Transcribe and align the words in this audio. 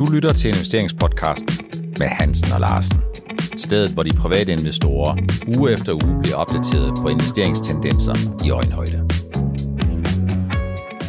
Du 0.00 0.06
lytter 0.12 0.32
til 0.32 0.48
investeringspodcasten 0.48 1.66
med 1.98 2.06
Hansen 2.06 2.52
og 2.52 2.60
Larsen. 2.60 3.00
Stedet, 3.56 3.92
hvor 3.94 4.02
de 4.02 4.10
private 4.10 4.52
investorer 4.52 5.16
uge 5.56 5.72
efter 5.72 5.92
uge 5.92 6.22
bliver 6.22 6.36
opdateret 6.36 6.92
på 7.02 7.08
investeringstendenser 7.08 8.14
i 8.44 8.50
øjenhøjde. 8.50 9.08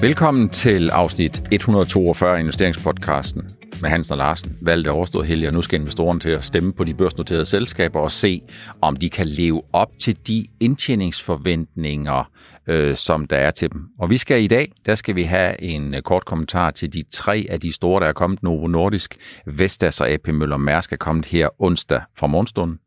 Velkommen 0.01 0.49
til 0.49 0.89
afsnit 0.89 1.43
142 1.51 2.35
af 2.35 2.39
investeringspodcasten 2.39 3.43
med 3.81 3.89
Hansen 3.89 4.11
og 4.13 4.17
Larsen. 4.17 4.57
Valgte 4.61 4.91
overstået 4.91 5.27
heldig, 5.27 5.47
og 5.47 5.53
nu 5.53 5.61
skal 5.61 5.79
investorerne 5.79 6.19
til 6.19 6.31
at 6.31 6.43
stemme 6.43 6.73
på 6.73 6.83
de 6.83 6.93
børsnoterede 6.93 7.45
selskaber 7.45 7.99
og 7.99 8.11
se, 8.11 8.41
om 8.81 8.95
de 8.95 9.09
kan 9.09 9.27
leve 9.27 9.61
op 9.73 9.89
til 9.99 10.17
de 10.27 10.45
indtjeningsforventninger, 10.59 12.29
øh, 12.67 12.95
som 12.95 13.25
der 13.25 13.37
er 13.37 13.51
til 13.51 13.71
dem. 13.71 13.81
Og 13.99 14.09
vi 14.09 14.17
skal 14.17 14.43
i 14.43 14.47
dag, 14.47 14.71
der 14.85 14.95
skal 14.95 15.15
vi 15.15 15.23
have 15.23 15.61
en 15.61 15.93
øh, 15.93 16.01
kort 16.01 16.25
kommentar 16.25 16.71
til 16.71 16.93
de 16.93 17.03
tre 17.11 17.45
af 17.49 17.59
de 17.59 17.73
store, 17.73 18.01
der 18.01 18.07
er 18.07 18.13
kommet. 18.13 18.43
Novo 18.43 18.67
Nordisk, 18.67 19.17
Vestas 19.45 20.01
og 20.01 20.09
AP 20.09 20.27
Møller 20.27 20.57
Mærsk 20.57 20.93
er 20.93 20.97
kommet 20.97 21.25
her 21.25 21.49
onsdag 21.59 22.01
fra 22.17 22.27
morgenstunden. 22.27 22.80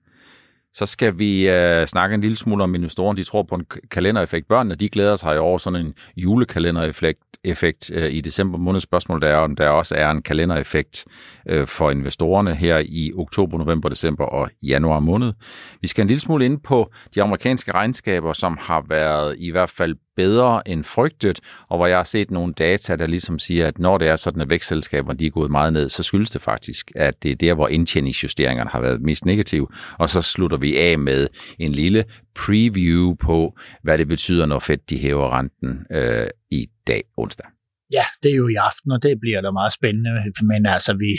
Så 0.74 0.86
skal 0.86 1.18
vi 1.18 1.48
øh, 1.48 1.86
snakke 1.86 2.14
en 2.14 2.20
lille 2.20 2.36
smule 2.36 2.64
om 2.64 2.74
investorerne. 2.74 3.16
De 3.16 3.24
tror 3.24 3.42
på 3.42 3.54
en 3.54 3.66
kalendereffekt. 3.90 4.48
Børnene, 4.48 4.74
de 4.74 4.88
glæder 4.88 5.16
sig 5.16 5.38
over 5.38 5.58
sådan 5.58 5.86
en 5.86 5.94
julekalendereffekt 6.16 7.20
effekt, 7.44 7.90
øh, 7.94 8.12
i 8.12 8.20
december 8.20 8.58
måned. 8.58 8.80
Spørgsmålet 8.80 9.30
er, 9.30 9.36
om 9.36 9.56
der 9.56 9.68
også 9.68 9.94
er 9.94 10.10
en 10.10 10.22
kalendereffekt 10.22 11.04
øh, 11.48 11.66
for 11.66 11.90
investorerne 11.90 12.54
her 12.54 12.78
i 12.78 13.12
oktober, 13.16 13.58
november, 13.58 13.88
december 13.88 14.24
og 14.24 14.50
januar 14.62 15.00
måned. 15.00 15.32
Vi 15.80 15.88
skal 15.88 16.02
en 16.02 16.08
lille 16.08 16.20
smule 16.20 16.44
ind 16.44 16.60
på 16.60 16.92
de 17.14 17.22
amerikanske 17.22 17.72
regnskaber, 17.72 18.32
som 18.32 18.58
har 18.60 18.84
været 18.88 19.36
i 19.38 19.50
hvert 19.50 19.70
fald 19.70 19.94
bedre 20.16 20.68
end 20.68 20.84
frygtet, 20.84 21.40
og 21.68 21.78
hvor 21.78 21.86
jeg 21.86 21.96
har 21.96 22.04
set 22.04 22.30
nogle 22.30 22.52
data, 22.52 22.96
der 22.96 23.06
ligesom 23.06 23.38
siger, 23.38 23.66
at 23.66 23.78
når 23.78 23.98
det 23.98 24.08
er 24.08 24.16
sådan, 24.16 24.42
at 24.42 24.50
vækstselskaberne 24.50 25.18
de 25.18 25.26
er 25.26 25.30
gået 25.30 25.50
meget 25.50 25.72
ned, 25.72 25.88
så 25.88 26.02
skyldes 26.02 26.30
det 26.30 26.42
faktisk, 26.42 26.92
at 26.96 27.22
det 27.22 27.30
er 27.30 27.36
der, 27.36 27.54
hvor 27.54 27.68
indtjeningsjusteringerne 27.68 28.70
har 28.70 28.80
været 28.80 29.02
mest 29.02 29.24
negative. 29.24 29.68
Og 29.98 30.10
så 30.10 30.22
slutter 30.22 30.56
vi 30.56 30.76
af 30.78 30.98
med 30.98 31.28
en 31.58 31.72
lille 31.72 32.04
preview 32.34 33.14
på, 33.14 33.56
hvad 33.82 33.98
det 33.98 34.08
betyder, 34.08 34.46
når 34.46 34.58
Fed 34.58 34.76
de 34.76 34.98
hæver 34.98 35.38
renten 35.38 35.86
øh, 35.92 36.26
i 36.50 36.66
dag 36.86 37.02
onsdag. 37.16 37.53
Ja, 37.92 38.04
det 38.22 38.30
er 38.30 38.34
jo 38.34 38.48
i 38.48 38.54
aften, 38.54 38.92
og 38.92 39.02
det 39.02 39.20
bliver 39.20 39.40
da 39.40 39.50
meget 39.50 39.72
spændende, 39.72 40.10
men 40.42 40.66
altså, 40.66 40.92
vi, 40.92 41.10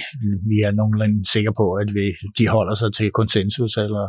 vi 0.49 0.57
er 0.67 0.71
nogenlunde 0.71 1.31
sikre 1.31 1.53
på, 1.57 1.73
at 1.73 1.93
vi, 1.93 2.13
de 2.37 2.47
holder 2.47 2.75
sig 2.75 2.93
til 2.93 3.11
konsensus, 3.11 3.77
eller 3.77 4.07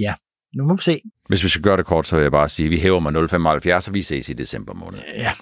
ja, 0.00 0.14
nu 0.56 0.64
må 0.64 0.74
vi 0.74 0.82
se. 0.82 1.00
Hvis 1.28 1.44
vi 1.44 1.48
skal 1.48 1.62
gøre 1.62 1.76
det 1.76 1.86
kort, 1.86 2.06
så 2.06 2.16
vil 2.16 2.22
jeg 2.22 2.32
bare 2.32 2.48
sige, 2.48 2.66
at 2.66 2.70
vi 2.70 2.78
hæver 2.78 3.00
med 3.00 3.12
0,75, 3.82 3.88
og 3.88 3.94
vi 3.94 4.02
ses 4.02 4.28
i 4.28 4.32
december 4.32 4.74
måned. 4.74 4.98
Ja. 5.16 5.32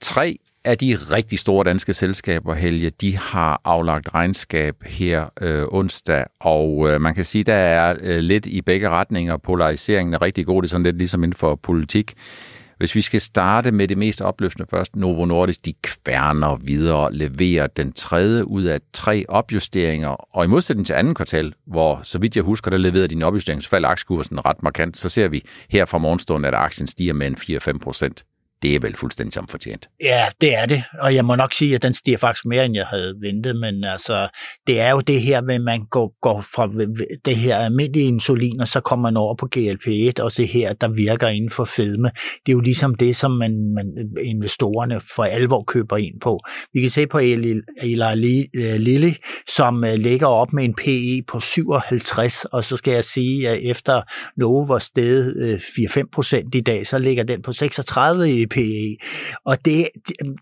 Tre 0.00 0.38
af 0.64 0.78
de 0.78 0.94
rigtig 0.94 1.38
store 1.38 1.64
danske 1.64 1.92
selskaber, 1.92 2.54
Helge, 2.54 2.90
de 2.90 3.16
har 3.16 3.60
aflagt 3.64 4.14
regnskab 4.14 4.76
her 4.86 5.26
øh, 5.40 5.64
onsdag, 5.70 6.24
og 6.40 6.88
øh, 6.90 7.00
man 7.00 7.14
kan 7.14 7.24
sige, 7.24 7.44
der 7.44 7.54
er 7.54 7.96
øh, 8.00 8.18
lidt 8.18 8.46
i 8.46 8.60
begge 8.60 8.90
retninger. 8.90 9.36
Polariseringen 9.36 10.14
er 10.14 10.22
rigtig 10.22 10.46
god, 10.46 10.62
det 10.62 10.68
er 10.68 10.70
sådan 10.70 10.82
lidt 10.82 10.98
ligesom 10.98 11.24
inden 11.24 11.36
for 11.36 11.54
politik. 11.54 12.14
Hvis 12.80 12.94
vi 12.94 13.02
skal 13.02 13.20
starte 13.20 13.72
med 13.72 13.88
det 13.88 13.98
mest 13.98 14.20
opløftende 14.20 14.68
først, 14.70 14.96
Novo 14.96 15.24
Nordisk, 15.24 15.64
de 15.64 15.74
kværner 15.82 16.56
videre, 16.56 17.12
leverer 17.14 17.66
den 17.66 17.92
tredje 17.92 18.48
ud 18.48 18.64
af 18.64 18.80
tre 18.92 19.24
opjusteringer, 19.28 20.36
og 20.36 20.44
i 20.44 20.48
modsætning 20.48 20.86
til 20.86 20.92
anden 20.92 21.14
kvartal, 21.14 21.54
hvor 21.66 22.00
så 22.02 22.18
vidt 22.18 22.36
jeg 22.36 22.44
husker, 22.44 22.70
der 22.70 22.78
leverede 22.78 23.08
din 23.08 23.22
opjustering, 23.22 23.62
så 23.62 23.68
faldt 23.68 23.86
aktiekursen 23.86 24.46
ret 24.46 24.62
markant, 24.62 24.96
så 24.96 25.08
ser 25.08 25.28
vi 25.28 25.44
her 25.68 25.84
fra 25.84 25.98
morgenstunden, 25.98 26.44
at 26.44 26.54
aktien 26.54 26.86
stiger 26.86 27.12
med 27.12 27.26
en 27.26 27.36
4-5 27.58 27.78
procent 27.78 28.24
det 28.62 28.74
er 28.74 28.80
vel 28.80 28.96
fuldstændig 28.96 29.32
som 29.32 29.48
fortjent. 29.48 29.88
Ja, 30.00 30.26
det 30.40 30.56
er 30.56 30.66
det. 30.66 30.82
Og 31.00 31.14
jeg 31.14 31.24
må 31.24 31.34
nok 31.34 31.52
sige, 31.52 31.74
at 31.74 31.82
den 31.82 31.94
stiger 31.94 32.18
faktisk 32.18 32.46
mere, 32.46 32.64
end 32.64 32.74
jeg 32.74 32.86
havde 32.86 33.14
ventet. 33.20 33.56
Men 33.56 33.84
altså, 33.84 34.28
det 34.66 34.80
er 34.80 34.90
jo 34.90 35.00
det 35.00 35.22
her, 35.22 35.38
at 35.38 35.60
man 35.60 35.80
går, 35.90 36.14
går 36.22 36.40
fra 36.40 36.68
det 37.24 37.36
her 37.36 37.56
almindelige 37.56 38.06
insulin, 38.06 38.60
og 38.60 38.68
så 38.68 38.80
kommer 38.80 39.10
man 39.10 39.16
over 39.16 39.34
på 39.34 39.48
GLP-1, 39.56 40.22
og 40.22 40.32
se 40.32 40.46
her, 40.46 40.72
der 40.72 40.88
virker 40.96 41.28
inden 41.28 41.50
for 41.50 41.64
fedme. 41.64 42.10
Det 42.46 42.52
er 42.52 42.52
jo 42.52 42.60
ligesom 42.60 42.94
det, 42.94 43.16
som 43.16 43.30
man, 43.30 43.74
man 43.74 43.86
investorerne 44.24 45.00
for 45.14 45.24
alvor 45.24 45.64
køber 45.64 45.96
ind 45.96 46.20
på. 46.20 46.40
Vi 46.72 46.80
kan 46.80 46.90
se 46.90 47.06
på 47.06 47.18
Eli 47.18 48.46
øh, 48.54 48.74
Lilly, 48.76 49.12
som 49.48 49.84
øh, 49.84 49.94
ligger 49.94 50.26
op 50.26 50.52
med 50.52 50.64
en 50.64 50.74
PE 50.74 51.22
på 51.28 51.40
57, 51.40 52.44
og 52.44 52.64
så 52.64 52.76
skal 52.76 52.92
jeg 52.92 53.04
sige, 53.04 53.48
at 53.48 53.58
efter 53.70 54.02
Novo 54.36 54.62
var 54.62 54.78
steget 54.78 55.36
øh, 55.36 55.54
4-5 55.54 56.02
procent 56.12 56.54
i 56.54 56.60
dag, 56.60 56.86
så 56.86 56.98
ligger 56.98 57.24
den 57.24 57.42
på 57.42 57.52
36 57.52 58.40
i 58.40 58.46
PE. 58.50 58.96
Og 59.44 59.64
det, 59.64 59.88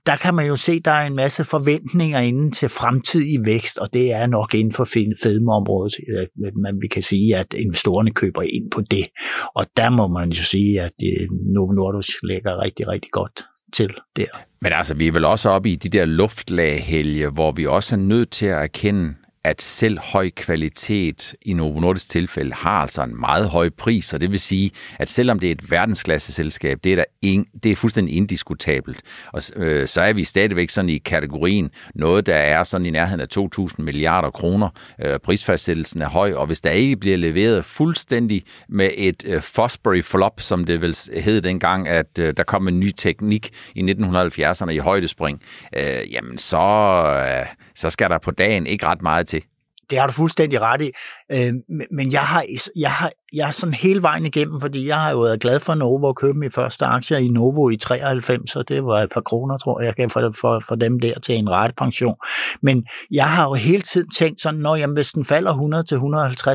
der 0.06 0.16
kan 0.16 0.34
man 0.34 0.46
jo 0.46 0.56
se, 0.56 0.72
at 0.72 0.84
der 0.84 0.91
er 0.91 1.06
en 1.06 1.14
masse 1.14 1.44
forventninger 1.44 2.19
inden 2.19 2.52
til 2.52 2.69
fremtidig 2.69 3.38
vækst, 3.44 3.78
og 3.78 3.88
det 3.92 4.12
er 4.12 4.26
nok 4.26 4.54
inden 4.54 4.72
for 4.72 4.84
fedmeområdet, 5.22 5.94
øh, 6.08 6.52
man 6.56 6.78
vi 6.80 6.88
kan 6.88 7.02
sige, 7.02 7.36
at 7.36 7.54
investorerne 7.54 8.10
køber 8.10 8.42
ind 8.42 8.70
på 8.70 8.80
det. 8.91 9.06
Og 9.54 9.66
der 9.76 9.91
må 9.91 10.06
man 10.06 10.28
jo 10.30 10.42
sige, 10.42 10.80
at 10.80 10.92
øh, 11.04 11.28
Novo 11.54 11.72
Nordisk 11.72 12.10
ligger 12.22 12.62
rigtig, 12.62 12.88
rigtig 12.88 13.10
godt 13.10 13.44
til 13.72 13.91
der. 14.16 14.26
Men 14.62 14.72
altså, 14.72 14.94
vi 14.94 15.06
er 15.06 15.12
vel 15.12 15.25
også 15.25 15.48
oppe 15.50 15.70
i 15.70 15.75
de 15.75 15.88
der 15.88 16.04
luftlag, 16.04 17.28
hvor 17.32 17.52
vi 17.52 17.66
også 17.66 17.94
er 17.94 18.00
nødt 18.00 18.30
til 18.30 18.46
at 18.46 18.62
erkende, 18.62 19.14
at 19.48 19.62
selv 19.62 19.98
høj 19.98 20.31
kvalitet 20.31 21.34
i 21.42 21.53
Novo 21.53 21.81
Nordisk 21.81 22.10
tilfælde 22.10 22.54
har 22.54 22.81
altså 22.82 23.03
en 23.03 23.20
meget 23.20 23.48
høj 23.48 23.70
pris, 23.78 24.12
og 24.12 24.20
det 24.20 24.31
vil 24.31 24.41
sige, 24.41 24.70
at 24.98 25.09
selvom 25.09 25.38
det 25.38 25.47
er 25.47 25.53
et 25.53 25.70
verdensklasse 25.70 26.32
selskab, 26.32 26.78
det 26.84 26.92
er, 26.92 26.97
der 26.97 27.04
in, 27.22 27.47
det 27.62 27.72
er 27.72 27.76
fuldstændig 27.76 28.16
indiskutabelt. 28.16 29.03
Og 29.32 29.42
øh, 29.56 29.88
så 29.88 30.00
er 30.00 30.12
vi 30.12 30.25
stadigvæk 30.25 30.70
sådan 30.70 30.88
i 30.88 30.98
kategorien 30.98 31.70
noget, 31.94 32.26
der 32.26 32.34
er 32.34 32.64
sådan 32.64 32.87
i 32.87 32.91
nærheden 32.91 33.20
af 33.20 33.26
2.000 33.38 33.75
milliarder 33.78 34.31
kroner. 34.31 34.69
Øh, 35.04 35.19
prisfastsættelsen 35.19 36.03
er 36.03 36.08
høj, 36.08 36.32
og 36.32 36.47
hvis 36.47 36.60
der 36.60 36.70
ikke 36.70 36.97
bliver 36.97 37.16
leveret 37.16 37.64
fuldstændig 37.64 38.42
med 38.69 38.91
et 38.97 39.25
øh, 39.26 39.42
Fosbury 39.42 40.03
flop, 40.03 40.41
som 40.41 40.64
det 40.64 40.81
vel 40.81 40.97
hed 41.16 41.41
dengang, 41.41 41.88
at 41.88 42.19
øh, 42.19 42.34
der 42.37 42.42
kom 42.42 42.69
en 42.69 42.81
ny 42.81 42.91
teknik 42.91 43.50
i 43.75 43.81
1970'erne 43.82 44.70
i 44.70 44.78
højdespring, 44.78 45.42
øh, 45.76 46.12
jamen 46.12 46.38
så, 46.38 46.58
øh, 46.58 47.47
så 47.78 47.90
skal 47.90 48.10
der 48.10 48.18
på 48.18 48.30
dagen 48.30 48.66
ikke 48.66 48.86
ret 48.86 49.02
meget 49.02 49.26
til. 49.26 49.42
Det 49.90 49.98
har 49.98 50.06
du 50.06 50.12
fuldstændig 50.12 50.60
ret 50.60 50.80
i. 50.80 50.90
Øh, 51.32 51.54
men 51.90 52.12
jeg 52.12 52.20
har, 52.20 52.44
jeg, 52.76 52.92
har, 52.92 53.10
jeg 53.32 53.46
har 53.46 53.52
sådan 53.52 53.74
hele 53.74 54.02
vejen 54.02 54.26
igennem, 54.26 54.60
fordi 54.60 54.86
jeg 54.86 55.00
har 55.00 55.10
jo 55.10 55.20
været 55.20 55.40
glad 55.40 55.60
for 55.60 55.74
Novo 55.74 56.06
og 56.06 56.16
købe 56.16 56.38
min 56.38 56.50
første 56.50 56.84
aktier 56.84 57.18
i 57.18 57.28
Novo 57.28 57.68
i 57.68 57.76
93, 57.76 58.56
og 58.56 58.68
det 58.68 58.84
var 58.84 59.02
et 59.02 59.10
par 59.14 59.20
kroner, 59.20 59.58
tror 59.58 59.80
jeg, 59.80 59.94
jeg 59.98 60.10
for, 60.10 60.32
for, 60.40 60.62
for 60.68 60.74
dem 60.74 61.00
der 61.00 61.18
til 61.18 61.34
en 61.34 61.50
ret 61.50 61.76
pension. 61.76 62.14
Men 62.62 62.86
jeg 63.10 63.30
har 63.30 63.44
jo 63.44 63.54
hele 63.54 63.82
tiden 63.82 64.10
tænkt 64.10 64.40
sådan, 64.40 64.60
når 64.60 64.76
jamen, 64.76 64.96
hvis 64.96 65.12
den 65.12 65.24
falder 65.24 65.52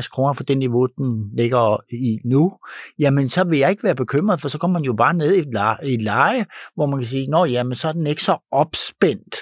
100-150 0.04 0.08
kroner 0.08 0.32
for 0.32 0.44
det 0.44 0.58
niveau, 0.58 0.86
den 0.86 1.30
ligger 1.36 1.76
i 1.92 2.18
nu, 2.24 2.52
jamen 2.98 3.28
så 3.28 3.44
vil 3.44 3.58
jeg 3.58 3.70
ikke 3.70 3.84
være 3.84 3.94
bekymret, 3.94 4.40
for 4.40 4.48
så 4.48 4.58
kommer 4.58 4.78
man 4.78 4.84
jo 4.84 4.92
bare 4.92 5.14
ned 5.14 5.34
i 5.34 5.38
et 5.38 5.52
leje, 5.52 5.76
i 5.82 5.94
et 5.94 6.02
leje 6.02 6.44
hvor 6.74 6.86
man 6.86 6.98
kan 6.98 7.06
sige, 7.06 7.30
nå 7.30 7.44
jamen, 7.44 7.74
så 7.74 7.88
er 7.88 7.92
den 7.92 8.06
ikke 8.06 8.22
så 8.22 8.36
opspændt 8.52 9.36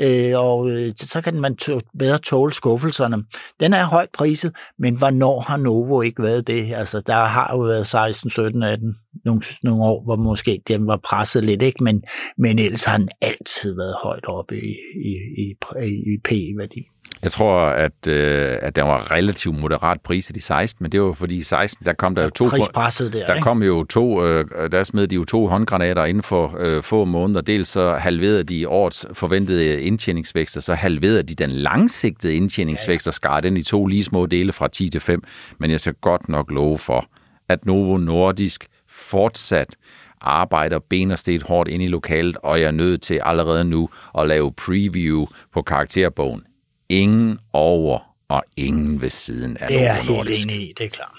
øh, 0.00 0.38
og 0.38 0.70
øh, 0.70 0.92
så 0.96 1.20
kan 1.20 1.40
man 1.40 1.56
t- 1.62 1.90
bedre 1.98 2.18
tåle 2.18 2.52
skuffelserne. 2.52 3.24
Den 3.60 3.72
er 3.72 3.84
højt 3.84 4.08
priset, 4.12 4.52
men 4.78 4.98
hvornår 4.98 5.40
har 5.40 5.56
Novo 5.56 6.00
ikke 6.00 6.22
været 6.22 6.46
det? 6.46 6.74
Altså, 6.74 7.00
der 7.06 7.24
har 7.24 7.50
jo 7.52 7.58
været 7.58 7.86
16, 7.86 8.30
17, 8.30 8.62
18 8.62 8.96
nogle, 9.24 9.42
nogle 9.62 9.84
år, 9.84 10.04
hvor 10.04 10.16
måske 10.16 10.60
den 10.68 10.86
var 10.86 11.00
presset 11.04 11.44
lidt, 11.44 11.62
ikke? 11.62 11.84
Men, 11.84 12.02
men 12.38 12.58
ellers 12.58 12.84
har 12.84 12.98
den 12.98 13.08
altid 13.20 13.76
været 13.76 13.94
højt 14.02 14.26
oppe 14.26 14.56
i, 14.56 14.74
i, 15.04 15.54
i, 15.82 16.14
i 16.14 16.18
P-værdi. 16.24 16.88
Jeg 17.22 17.32
tror, 17.32 17.60
at, 17.60 18.08
øh, 18.08 18.58
at 18.62 18.76
den 18.76 18.84
var 18.84 19.10
relativt 19.10 19.58
moderat 19.58 20.00
priset 20.00 20.36
i 20.36 20.40
16, 20.40 20.84
men 20.84 20.92
det 20.92 21.02
var 21.02 21.12
fordi 21.12 21.36
i 21.36 21.42
16, 21.42 21.86
der 21.86 21.92
kom 21.92 22.14
der 22.14 22.22
jo 22.22 22.30
to... 22.30 22.44
Prispresset 22.44 23.12
der, 23.12 23.26
Der 23.26 23.40
kom 23.40 23.62
jo 23.62 23.84
to, 23.84 24.24
øh, 24.24 24.70
der 24.72 24.82
smed 24.82 25.06
de 25.06 25.14
jo 25.14 25.24
to 25.24 25.46
håndgranater 25.46 26.04
inden 26.04 26.22
for 26.22 26.56
øh, 26.58 26.82
få 26.82 27.04
måneder. 27.04 27.40
Dels 27.40 27.68
så 27.68 27.94
halverede 27.94 28.44
de 28.44 28.68
årets 28.68 29.06
forventede 29.12 29.80
indtjeningsvækst, 29.80 30.56
og 30.56 30.62
så 30.62 30.74
halverede 30.74 31.22
de 31.22 31.34
den 31.34 31.50
langsigtede 31.50 32.34
indtjeningsvækst 32.34 33.08
og 33.08 33.14
skar 33.14 33.40
den 33.40 33.56
i 33.56 33.62
to 33.62 33.86
lige 33.86 34.04
små 34.04 34.26
dele 34.26 34.52
fra 34.52 34.68
10 34.68 34.88
til 34.88 35.00
5. 35.00 35.22
Men 35.58 35.70
jeg 35.70 35.80
skal 35.80 35.94
godt 36.00 36.28
nok 36.28 36.50
love 36.50 36.78
for, 36.78 37.06
at 37.48 37.66
Novo 37.66 37.96
Nordisk 37.96 38.66
fortsat 38.94 39.76
arbejder 40.20 40.78
ben 40.78 41.10
og 41.10 41.18
sted 41.18 41.40
hårdt 41.42 41.68
ind 41.68 41.82
i 41.82 41.86
lokalet, 41.86 42.36
og 42.36 42.60
jeg 42.60 42.66
er 42.66 42.70
nødt 42.70 43.02
til 43.02 43.20
allerede 43.22 43.64
nu 43.64 43.88
at 44.18 44.28
lave 44.28 44.52
preview 44.52 45.26
på 45.52 45.62
karakterbogen 45.62 46.42
ingen 46.88 47.38
over 47.52 48.14
og 48.28 48.44
ingen 48.56 49.00
ved 49.00 49.10
siden 49.10 49.56
af 49.56 49.68
Det 49.68 49.86
er 49.86 49.94
helt 49.94 50.28
enig 50.28 50.68
i, 50.68 50.72
det 50.78 50.86
er 50.86 50.90
klart. 50.90 51.18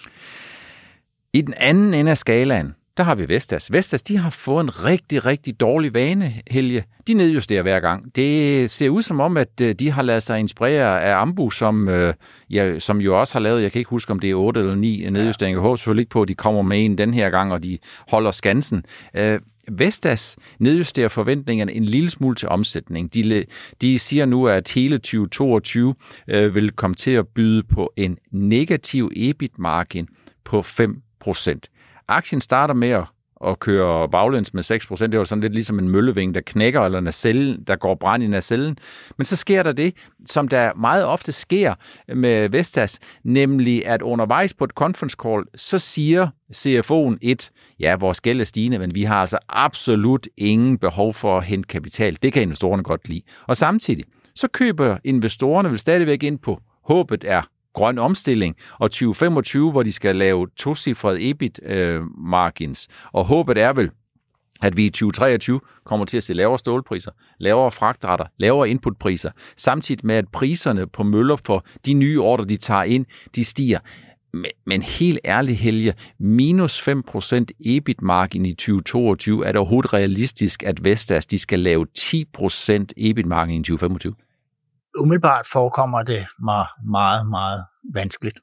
I 1.33 1.42
den 1.42 1.54
anden 1.54 1.94
ende 1.94 2.12
af 2.12 2.18
skalaen, 2.18 2.75
der 2.98 3.04
har 3.04 3.16
vi 3.16 3.30
Vestas. 3.30 3.72
Vestas, 3.72 4.04
de 4.04 4.18
har 4.18 4.30
fået 4.30 4.64
en 4.64 4.86
rigtig, 4.86 5.26
rigtig 5.26 5.60
dårlig 5.60 5.94
vane, 5.94 6.34
Helge. 6.52 6.84
De 7.08 7.14
nedjusterer 7.14 7.62
hver 7.62 7.80
gang. 7.80 8.16
Det 8.16 8.72
ser 8.72 8.90
ud 8.90 9.02
som 9.02 9.20
om, 9.20 9.38
at 9.38 9.62
øh, 9.62 9.74
de 9.74 9.92
har 9.92 10.02
lavet 10.02 10.24
sig 10.24 10.40
inspirere 10.40 11.04
af 11.04 11.16
Ambu, 11.16 11.50
som, 11.50 11.90
øh, 11.90 12.14
ja, 12.50 12.80
som 12.80 13.02
jo 13.02 13.20
også 13.20 13.34
har 13.34 13.40
lavet, 13.40 13.62
jeg 13.62 13.72
kan 13.72 13.80
ikke 13.80 13.90
huske, 13.90 14.12
om 14.12 14.20
det 14.20 14.30
er 14.30 14.36
8 14.36 14.60
eller 14.60 14.76
9 14.76 15.10
nedjusteringer. 15.10 15.58
Jeg 15.58 15.62
håber 15.62 15.76
selvfølgelig 15.76 16.02
ikke 16.02 16.10
på, 16.10 16.22
at 16.22 16.28
de 16.28 16.36
kommer 16.36 16.62
med 16.62 16.86
en 16.86 16.98
den 16.98 17.14
her 17.14 17.30
gang, 17.30 17.54
og 17.54 17.64
de 17.64 17.78
holder 18.08 18.32
skansen. 18.32 18.86
Øh, 19.14 19.40
Vestas 19.72 20.38
nedjusterer 20.60 21.08
forventningerne 21.08 21.74
en 21.74 21.86
lille 21.86 22.10
smule 22.10 22.36
til 22.36 22.50
omsætning. 22.50 23.14
De, 23.14 23.46
de 23.82 24.00
siger 24.00 24.26
nu, 24.26 24.48
at 24.48 24.70
hele 24.70 24.98
2022 24.98 25.96
øh, 26.28 26.56
vil 26.56 26.72
komme 26.72 26.96
til 26.96 27.12
at 27.12 27.28
byde 27.28 27.64
på 27.64 27.94
en 27.98 28.18
negativ 28.32 29.12
EBIT-margin 29.16 30.08
på 30.44 30.60
5%. 30.60 31.75
Aktien 32.07 32.42
starter 32.42 32.74
med 32.74 32.90
at 32.90 33.06
og 33.36 33.60
kører 33.60 34.07
baglæns 34.07 34.54
med 34.54 34.63
6%. 34.63 35.07
Det 35.07 35.19
var 35.19 35.24
sådan 35.24 35.42
lidt 35.42 35.54
ligesom 35.54 35.80
en 35.80 35.90
mølleving, 35.90 36.36
der 36.36 36.42
knækker, 36.42 36.81
eller 36.81 37.00
nacellen, 37.00 37.63
der 37.68 37.75
går 37.75 37.96
brand 37.96 38.24
i 38.24 38.28
nacellen. 38.28 38.78
Men 39.18 39.25
så 39.25 39.36
sker 39.36 39.63
der 39.63 39.72
det, 39.72 39.96
som 40.25 40.48
der 40.48 40.74
meget 40.74 41.06
ofte 41.06 41.31
sker 41.31 41.74
med 42.16 42.50
Vestas, 42.50 43.00
nemlig 43.24 43.88
at 43.88 44.02
undervejs 44.02 44.54
på 44.54 44.63
et 44.63 44.72
conference 44.72 45.18
call, 45.24 45.44
så 45.56 45.80
siger 45.80 46.28
CFO'en 46.56 47.18
et, 47.22 47.52
ja, 47.80 47.96
vores 47.96 48.22
gæld 48.22 48.42
er 48.42 48.46
stigende, 48.46 48.80
men 48.80 48.96
vi 48.96 49.04
har 49.04 49.22
altså 49.22 49.38
absolut 49.50 50.28
ingen 50.38 50.78
behov 50.78 51.13
for 51.13 51.38
at 51.38 51.44
hente 51.44 51.68
kapital. 51.68 52.18
Det 52.24 52.34
kan 52.34 52.42
investorerne 52.42 52.84
godt 52.84 53.10
lide. 53.10 53.22
Og 53.48 53.58
samtidig, 53.58 54.06
så 54.36 54.48
køber 54.48 54.98
investorerne 55.04 55.69
vel 55.69 55.80
stadigvæk 55.80 56.24
ind 56.24 56.40
på 56.40 56.62
håbet 56.84 57.24
er 57.28 57.42
grøn 57.75 57.98
omstilling, 57.98 58.56
og 58.80 58.92
2025, 58.92 59.72
hvor 59.72 59.83
de 59.83 59.92
skal 59.92 60.16
lave 60.16 60.48
tocifrede 60.57 61.30
EBIT-margins. 61.30 62.88
Øh, 62.89 63.10
og 63.13 63.25
håbet 63.25 63.57
er 63.57 63.74
vel, 63.74 63.89
at 64.62 64.77
vi 64.77 64.86
i 64.86 64.89
2023 64.89 65.60
kommer 65.86 66.06
til 66.06 66.18
at 66.18 66.24
se 66.24 66.33
lavere 66.33 66.60
stålpriser, 66.60 67.12
lavere 67.39 67.72
fragtretter, 67.72 68.25
lavere 68.38 68.69
inputpriser, 68.69 69.31
samtidig 69.57 70.06
med, 70.06 70.16
at 70.16 70.25
priserne 70.33 70.88
på 70.88 71.04
møller 71.04 71.36
for 71.45 71.66
de 71.86 71.94
nye 71.94 72.22
ordre, 72.22 72.45
de 72.45 72.57
tager 72.57 72.83
ind, 72.83 73.06
de 73.36 73.44
stiger. 73.44 73.80
Men 74.66 74.81
helt 74.81 75.19
ærligt, 75.25 75.57
Helge, 75.57 75.94
minus 76.19 76.88
5% 76.88 77.45
EBIT-margin 77.66 78.45
i 78.45 78.54
2022, 78.54 79.45
er 79.45 79.51
det 79.51 79.60
overhovedet 79.60 79.94
realistisk, 79.94 80.63
at 80.63 80.83
Vestas 80.83 81.25
de 81.25 81.39
skal 81.39 81.60
lave 81.60 81.86
10% 82.00 82.86
EBIT-margin 82.98 83.56
i 83.56 83.63
2025? 83.63 84.13
Umiddelbart 85.00 85.48
forekommer 85.52 86.04
det 86.04 86.28
mig 86.40 86.66
meget, 86.92 87.30
meget 87.30 87.66
vanskeligt. 87.94 88.40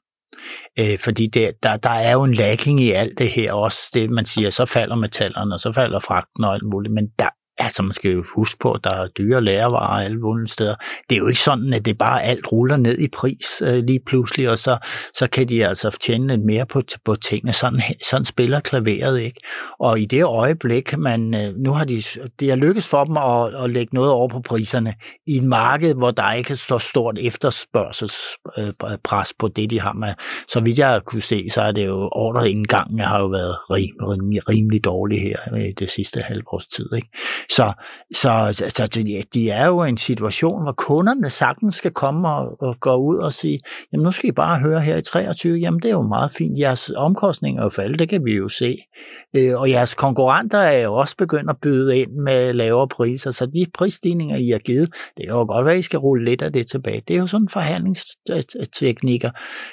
Øh, 0.79 0.99
fordi 0.99 1.27
det, 1.27 1.51
der, 1.63 1.77
der 1.77 1.89
er 1.89 2.11
jo 2.11 2.23
en 2.23 2.33
lacking 2.33 2.79
i 2.79 2.91
alt 2.91 3.19
det 3.19 3.29
her 3.29 3.53
også. 3.53 3.79
Det, 3.93 4.09
man 4.09 4.25
siger, 4.25 4.49
så 4.49 4.65
falder 4.65 4.95
metallerne, 4.95 5.53
og 5.53 5.59
så 5.59 5.73
falder 5.73 5.99
fragten 5.99 6.43
og 6.43 6.53
alt 6.53 6.65
muligt, 6.71 6.93
men 6.93 7.07
der 7.19 7.29
Altså, 7.57 7.83
man 7.83 7.91
skal 7.91 8.11
jo 8.11 8.23
huske 8.35 8.59
på, 8.59 8.71
at 8.71 8.83
der 8.83 8.89
er 8.89 9.07
dyre 9.07 9.41
lærervarer 9.41 10.05
alle 10.05 10.19
mulige 10.19 10.47
steder. 10.47 10.75
Det 11.09 11.15
er 11.15 11.19
jo 11.19 11.27
ikke 11.27 11.39
sådan, 11.39 11.73
at 11.73 11.85
det 11.85 11.97
bare 11.97 12.23
alt 12.23 12.51
ruller 12.51 12.77
ned 12.77 12.99
i 12.99 13.07
pris 13.07 13.61
øh, 13.65 13.83
lige 13.83 13.99
pludselig, 14.05 14.49
og 14.49 14.57
så, 14.57 14.77
så 15.13 15.27
kan 15.27 15.49
de 15.49 15.67
altså 15.67 15.97
tjene 16.01 16.27
lidt 16.27 16.45
mere 16.45 16.65
på, 16.65 16.81
på 17.05 17.15
tingene. 17.15 17.53
Sådan, 17.53 17.81
sådan 18.09 18.25
spiller 18.25 18.59
klaveret 18.59 19.21
ikke. 19.21 19.41
Og 19.79 19.99
i 19.99 20.05
det 20.05 20.23
øjeblik, 20.23 20.97
man, 20.97 21.35
øh, 21.35 21.55
nu 21.55 21.71
har 21.71 21.85
de, 21.85 22.03
det 22.39 22.51
er 22.51 22.55
lykkes 22.55 22.87
for 22.87 23.03
dem 23.03 23.17
at, 23.17 23.63
at 23.63 23.69
lægge 23.69 23.95
noget 23.95 24.11
over 24.11 24.27
på 24.27 24.41
priserne 24.41 24.93
i 25.27 25.37
et 25.37 25.43
marked, 25.43 25.93
hvor 25.93 26.11
der 26.11 26.33
ikke 26.33 26.51
er 26.51 26.55
så 26.55 26.79
stort 26.79 27.17
efterspørgselspres 27.21 29.31
øh, 29.31 29.35
på 29.39 29.47
det, 29.47 29.69
de 29.69 29.79
har 29.79 29.93
med. 29.93 30.13
Så 30.47 30.59
vidt 30.59 30.79
jeg 30.79 31.01
kunne 31.05 31.21
se, 31.21 31.49
så 31.49 31.61
er 31.61 31.71
det 31.71 31.85
jo 31.85 32.09
ordreindgangen 32.11 32.99
har 32.99 33.19
jo 33.19 33.27
været 33.27 33.57
rimelig, 33.71 34.49
rimelig 34.49 34.83
dårlig 34.83 35.21
her 35.21 35.55
i 35.55 35.73
det 35.79 35.89
sidste 35.89 36.19
halvårs 36.19 36.67
tid. 36.67 36.89
Ikke? 36.95 37.09
Så, 37.49 37.73
så, 38.13 38.63
så 38.75 38.87
de, 38.87 39.23
de 39.33 39.49
er 39.49 39.65
jo 39.65 39.83
i 39.83 39.89
en 39.89 39.97
situation, 39.97 40.63
hvor 40.63 40.71
kunderne 40.71 41.29
sagtens 41.29 41.75
skal 41.75 41.91
komme 41.91 42.29
og, 42.29 42.61
og 42.61 42.79
gå 42.79 42.95
ud 42.95 43.17
og 43.17 43.33
sige, 43.33 43.59
jamen 43.93 44.03
nu 44.03 44.11
skal 44.11 44.29
I 44.29 44.31
bare 44.31 44.59
høre 44.59 44.81
her 44.81 44.97
i 44.97 45.01
23, 45.01 45.57
jamen 45.57 45.79
det 45.79 45.89
er 45.89 45.93
jo 45.93 46.01
meget 46.01 46.31
fint, 46.31 46.59
jeres 46.59 46.91
omkostninger 46.95 47.61
er 47.61 47.65
jo 47.65 47.69
faldet, 47.69 47.99
det 47.99 48.09
kan 48.09 48.25
vi 48.25 48.35
jo 48.35 48.49
se. 48.49 48.77
Øh, 49.35 49.59
og 49.59 49.69
jeres 49.69 49.93
konkurrenter 49.93 50.57
er 50.57 50.83
jo 50.83 50.93
også 50.93 51.17
begyndt 51.17 51.49
at 51.49 51.57
byde 51.61 51.97
ind 51.97 52.11
med 52.11 52.53
lavere 52.53 52.87
priser, 52.87 53.31
så 53.31 53.45
de 53.45 53.65
prisstigninger, 53.73 54.37
I 54.37 54.49
har 54.49 54.59
givet, 54.59 54.89
det 55.17 55.25
kan 55.25 55.35
jo 55.35 55.45
godt 55.45 55.65
være, 55.65 55.73
at 55.73 55.79
I 55.79 55.81
skal 55.81 55.99
rulle 55.99 56.25
lidt 56.25 56.41
af 56.41 56.53
det 56.53 56.67
tilbage. 56.67 57.01
Det 57.07 57.15
er 57.15 57.19
jo 57.19 57.27
sådan 57.27 57.49
forhandlingsteknikker, 57.49 59.31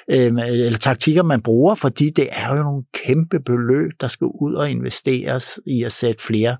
øh, 0.09 0.31
eller 0.47 0.79
taktikker, 0.79 1.23
man 1.23 1.41
bruger, 1.41 1.75
fordi 1.75 2.09
det 2.09 2.29
er 2.31 2.55
jo 2.55 2.63
nogle 2.63 2.83
kæmpe 3.05 3.39
beløb, 3.39 3.91
der 4.01 4.07
skal 4.07 4.27
ud 4.41 4.53
og 4.53 4.69
investeres 4.69 5.59
i 5.65 5.83
at 5.83 5.91
sætte 5.91 6.23
flere 6.23 6.57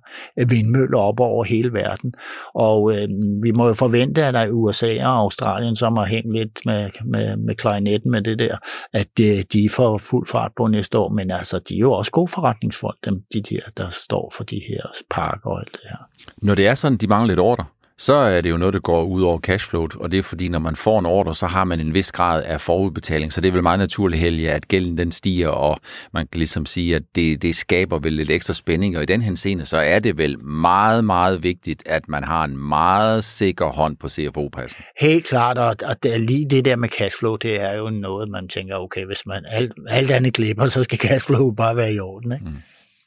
vindmøller 0.47 0.97
op 1.01 1.19
over 1.19 1.43
hele 1.43 1.73
verden. 1.73 2.13
Og 2.53 2.91
øh, 2.91 3.07
vi 3.43 3.51
må 3.51 3.67
jo 3.67 3.73
forvente, 3.73 4.25
at 4.25 4.33
der 4.33 4.43
i 4.43 4.49
USA 4.49 5.05
og 5.05 5.17
Australien, 5.17 5.75
som 5.75 5.97
har 5.97 6.05
hængt 6.05 6.33
lidt 6.33 6.59
med, 6.65 6.89
med, 7.05 7.37
med 7.37 7.55
klarinetten 7.55 8.11
med 8.11 8.21
det 8.21 8.39
der, 8.39 8.57
at 8.93 9.07
de, 9.17 9.43
de 9.53 9.69
får 9.69 9.97
fuld 9.97 10.27
fart 10.27 10.51
på 10.57 10.67
næste 10.67 10.97
år. 10.97 11.09
Men 11.09 11.31
altså, 11.31 11.59
de 11.59 11.75
er 11.75 11.79
jo 11.79 11.91
også 11.91 12.11
gode 12.11 12.27
forretningsfolk, 12.27 12.97
dem, 13.05 13.21
de 13.33 13.41
der, 13.41 13.61
der 13.77 13.89
står 13.89 14.33
for 14.37 14.43
de 14.43 14.61
her 14.69 14.83
parker 15.09 15.49
og 15.49 15.59
alt 15.59 15.71
det 15.71 15.81
her. 15.89 15.97
Når 16.37 16.55
det 16.55 16.67
er 16.67 16.73
sådan, 16.73 16.97
de 16.97 17.07
mangler 17.07 17.27
lidt 17.27 17.39
ordre, 17.39 17.65
så 18.01 18.13
er 18.13 18.41
det 18.41 18.49
jo 18.49 18.57
noget, 18.57 18.73
der 18.73 18.79
går 18.79 19.03
ud 19.03 19.21
over 19.21 19.39
cashflow, 19.39 19.87
og 19.99 20.11
det 20.11 20.19
er 20.19 20.23
fordi, 20.23 20.49
når 20.49 20.59
man 20.59 20.75
får 20.75 20.99
en 20.99 21.05
ordre, 21.05 21.35
så 21.35 21.47
har 21.47 21.63
man 21.63 21.79
en 21.79 21.93
vis 21.93 22.11
grad 22.11 22.43
af 22.43 22.61
forudbetaling, 22.61 23.33
så 23.33 23.41
det 23.41 23.47
er 23.47 23.51
vel 23.51 23.63
meget 23.63 23.79
naturligt 23.79 24.21
heldig, 24.21 24.49
at 24.49 24.67
gælden 24.67 24.97
den 24.97 25.11
stiger, 25.11 25.49
og 25.49 25.79
man 26.13 26.27
kan 26.27 26.37
ligesom 26.37 26.65
sige, 26.65 26.95
at 26.95 27.03
det, 27.15 27.41
det 27.41 27.55
skaber 27.55 27.99
vel 27.99 28.13
lidt 28.13 28.29
ekstra 28.29 28.53
spænding, 28.53 28.97
og 28.97 29.03
i 29.03 29.05
den 29.05 29.21
henseende, 29.21 29.65
så 29.65 29.77
er 29.77 29.99
det 29.99 30.17
vel 30.17 30.45
meget, 30.45 31.05
meget 31.05 31.43
vigtigt, 31.43 31.83
at 31.85 32.09
man 32.09 32.23
har 32.23 32.43
en 32.43 32.57
meget 32.57 33.23
sikker 33.23 33.65
hånd 33.65 33.97
på 33.97 34.09
CFO-passen. 34.09 34.83
Helt 34.99 35.25
klart, 35.25 35.57
og, 35.57 35.75
og 35.85 36.03
det, 36.03 36.21
lige 36.21 36.45
det 36.49 36.65
der 36.65 36.75
med 36.75 36.89
cashflow, 36.89 37.35
det 37.35 37.61
er 37.61 37.73
jo 37.73 37.89
noget, 37.89 38.29
man 38.29 38.47
tænker, 38.47 38.75
okay, 38.75 39.05
hvis 39.05 39.25
man 39.25 39.45
alt, 39.49 39.73
alt 39.89 40.11
andet 40.11 40.33
glipper, 40.33 40.67
så 40.67 40.83
skal 40.83 40.97
cashflow 40.97 41.51
bare 41.51 41.75
være 41.75 41.93
i 41.93 41.99
orden. 41.99 42.31
Ikke? 42.31 42.45
Mm. 42.45 42.55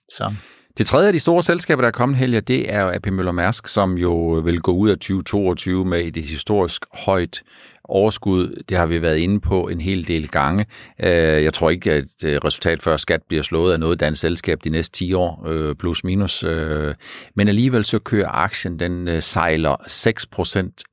Så. 0.08 0.32
Det 0.78 0.86
tredje 0.86 1.06
af 1.06 1.12
de 1.12 1.20
store 1.20 1.42
selskaber, 1.42 1.82
der 1.82 1.88
er 1.88 1.92
kommet, 1.92 2.18
Helge, 2.18 2.40
det 2.40 2.74
er 2.74 2.82
jo 2.82 2.90
AP 2.90 3.06
Møller 3.06 3.32
Mærsk, 3.32 3.68
som 3.68 3.98
jo 3.98 4.26
vil 4.44 4.60
gå 4.60 4.72
ud 4.72 4.90
af 4.90 4.96
2022 4.96 5.84
med 5.84 6.16
et 6.16 6.16
historisk 6.16 6.84
højt 6.92 7.42
overskud. 7.84 8.62
Det 8.68 8.76
har 8.76 8.86
vi 8.86 9.02
været 9.02 9.16
inde 9.16 9.40
på 9.40 9.68
en 9.68 9.80
hel 9.80 10.08
del 10.08 10.28
gange. 10.28 10.66
Øh, 11.00 11.44
jeg 11.44 11.54
tror 11.54 11.70
ikke, 11.70 11.92
at 11.92 12.24
øh, 12.24 12.40
resultat 12.44 12.82
før 12.82 12.96
skat 12.96 13.22
bliver 13.28 13.42
slået 13.42 13.72
af 13.72 13.80
noget 13.80 14.00
dansk 14.00 14.20
selskab 14.20 14.58
de 14.64 14.70
næste 14.70 14.98
10 14.98 15.12
år, 15.12 15.46
øh, 15.48 15.74
plus 15.74 16.04
minus. 16.04 16.44
Men 17.34 17.48
alligevel 17.48 17.84
så 17.84 17.98
kører 17.98 18.28
aktien, 18.28 18.78
den 18.78 19.22
sejler 19.22 19.76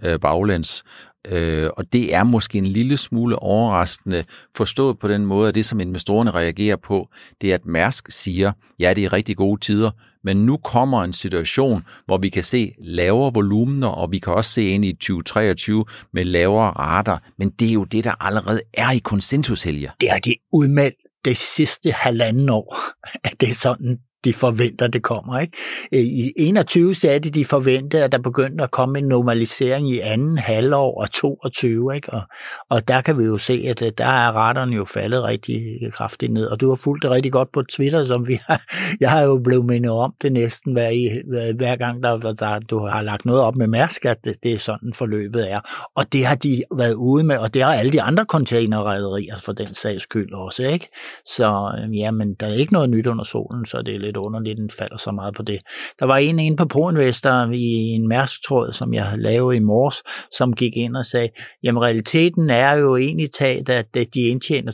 6% 0.06 0.18
baglæns, 0.18 0.84
Øh, 1.28 1.70
og 1.78 1.94
det 1.94 2.16
er 2.16 2.24
måske 2.24 2.58
en 2.58 2.66
lille 2.66 2.98
smule 2.98 3.36
overraskende 3.40 4.24
forstået 4.56 5.00
på 5.00 5.08
den 5.08 5.26
måde, 5.26 5.50
at 5.50 5.56
det, 5.56 5.66
som 5.66 5.80
investorerne 5.80 6.32
reagerer 6.32 6.76
på, 6.76 7.10
det 7.42 7.52
er, 7.52 7.56
at 7.56 7.66
Mærsk 7.66 8.12
siger, 8.12 8.52
ja, 8.80 8.94
det 8.94 9.06
er 9.06 9.14
rigtig 9.14 9.38
gode 9.38 9.62
tider, 9.62 9.92
men 10.24 10.38
nu 10.46 10.58
kommer 10.58 11.04
en 11.04 11.14
situation, 11.14 11.84
hvor 12.06 12.18
vi 12.18 12.30
kan 12.30 12.44
se 12.44 12.74
lavere 12.80 13.34
volumener, 13.34 13.88
og 13.88 14.12
vi 14.12 14.20
kan 14.20 14.34
også 14.34 14.52
se 14.52 14.68
ind 14.68 14.86
i 14.86 14.94
2023 14.94 15.86
med 16.14 16.26
lavere 16.26 16.72
rater, 16.72 17.18
men 17.38 17.50
det 17.50 17.70
er 17.70 17.74
jo 17.74 17.84
det, 17.84 18.04
der 18.04 18.24
allerede 18.24 18.62
er 18.74 18.92
i 18.92 18.98
konsensus, 18.98 19.63
Helge. 19.63 19.92
Det 20.01 20.10
er 20.10 20.20
det 20.20 20.36
udmeldt 20.54 20.96
det 21.25 21.38
sidste 21.38 21.92
halvanden 21.92 22.50
år, 22.50 22.78
at 23.24 23.42
det 23.42 23.50
er 23.50 23.54
sådan, 23.54 24.00
de 24.25 24.34
forventer, 24.34 24.88
det 24.88 25.04
kommer. 25.04 25.40
Ikke? 25.40 25.58
Øh, 25.94 26.00
I 26.00 26.34
21 26.36 26.96
sagde 26.96 27.20
de, 27.20 27.30
de 27.30 27.46
forventede, 27.46 28.04
at 28.04 28.12
der 28.12 28.18
begyndte 28.18 28.63
at 28.63 28.72
komme 28.72 29.00
en 29.00 29.06
normalisering 29.08 29.90
i 29.90 30.00
anden 30.00 30.38
halvår 30.38 31.01
og 31.01 31.12
22. 31.12 31.96
Ikke? 31.96 32.13
Og, 32.13 32.22
og 32.70 32.88
der 32.88 33.01
kan 33.01 33.18
vi 33.20 33.24
jo 33.24 33.38
se, 33.38 33.66
at 33.68 33.82
øh, 33.82 33.92
der 33.98 34.06
er 34.06 34.32
retterne 34.32 34.75
jo 34.75 34.86
faldet 34.86 35.24
rigtig 35.24 35.80
kraftigt 35.94 36.34
ned. 36.34 36.46
Og 36.46 36.62
du 36.62 36.70
har 36.70 36.75
fulgt 36.75 37.04
det 37.04 37.12
rigtig 37.12 37.32
godt 37.32 37.51
på 37.51 37.62
Twitter, 37.62 38.04
som 38.04 38.28
vi 38.28 38.40
har, 38.48 38.62
jeg 39.00 39.12
har 39.12 39.22
jo 39.22 39.38
blevet 39.38 39.66
mindet 39.66 39.92
om 39.92 40.13
det 40.22 40.32
næsten 40.32 40.74
hver, 40.74 41.54
hver 41.54 41.75
gang, 41.75 42.04
der, 42.04 42.18
der, 42.18 42.60
du 42.60 42.80
har 42.80 43.01
lagt 43.01 43.25
noget 43.25 43.42
op 43.42 43.56
med 43.56 43.68
Mærsk, 43.68 44.06
at 44.06 44.18
det, 44.24 44.36
det 44.44 44.54
er 44.54 44.58
sådan 44.58 44.94
forløbet 44.94 45.51
er. 45.51 45.60
Og 45.96 46.13
det 46.13 46.25
har 46.25 46.36
de 46.36 46.63
været 46.78 46.94
ude 46.94 47.24
med, 47.24 47.38
og 47.38 47.54
det 47.54 47.63
har 47.63 47.74
alle 47.74 47.92
de 47.92 48.01
andre 48.01 48.25
containerrederier 48.25 49.38
for 49.40 49.51
den 49.51 49.68
sags 49.68 50.04
skyld 50.04 50.34
også. 50.34 50.63
Ikke? 50.63 50.88
Så 51.25 51.72
jamen, 51.78 51.96
ja, 51.96 52.12
men 52.12 52.34
der 52.34 52.48
er 52.48 52.54
ikke 52.54 52.74
noget 52.74 52.90
nyt 52.90 53.08
under 53.08 53.24
solen, 53.24 53.66
så 53.66 53.82
det 53.82 53.96
er 53.96 54.11
lidt 54.12 54.18
underligt, 54.18 54.58
den 54.58 54.70
falder 54.70 54.98
så 54.98 55.12
meget 55.12 55.36
på 55.36 55.44
det. 55.44 55.60
Der 56.00 56.06
var 56.06 56.18
en 56.18 56.39
inde 56.39 56.58
på 56.58 56.65
ProInvestor 56.65 57.51
i 57.53 57.65
en 57.96 58.08
mærktråd, 58.08 58.74
som 58.74 58.94
jeg 58.94 59.13
lavede 59.18 59.58
i 59.58 59.60
morges, 59.60 60.03
som 60.38 60.53
gik 60.53 60.77
ind 60.77 60.96
og 60.96 61.06
sagde, 61.06 61.30
jamen 61.63 61.82
realiteten 61.82 62.50
er 62.50 62.74
jo 62.74 62.96
egentlig 62.96 63.32
taget, 63.32 63.70
at 63.70 63.96
de 64.13 64.20
indtjener 64.20 64.72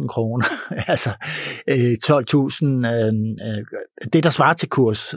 12.000 0.00 0.06
kroner. 0.06 0.44
altså 0.92 1.10
12.000, 1.70 1.74
øh, 2.86 3.12
øh, 3.48 3.64
det 4.12 4.24
der 4.24 4.30
svarer 4.30 4.54
til 4.54 4.68
kurs 4.68 5.14
12.000, 5.14 5.16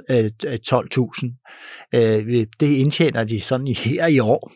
det 2.60 2.62
indtjener 2.62 3.24
de 3.24 3.41
sådan 3.41 3.67
her 3.67 4.07
i 4.07 4.19
år. 4.19 4.51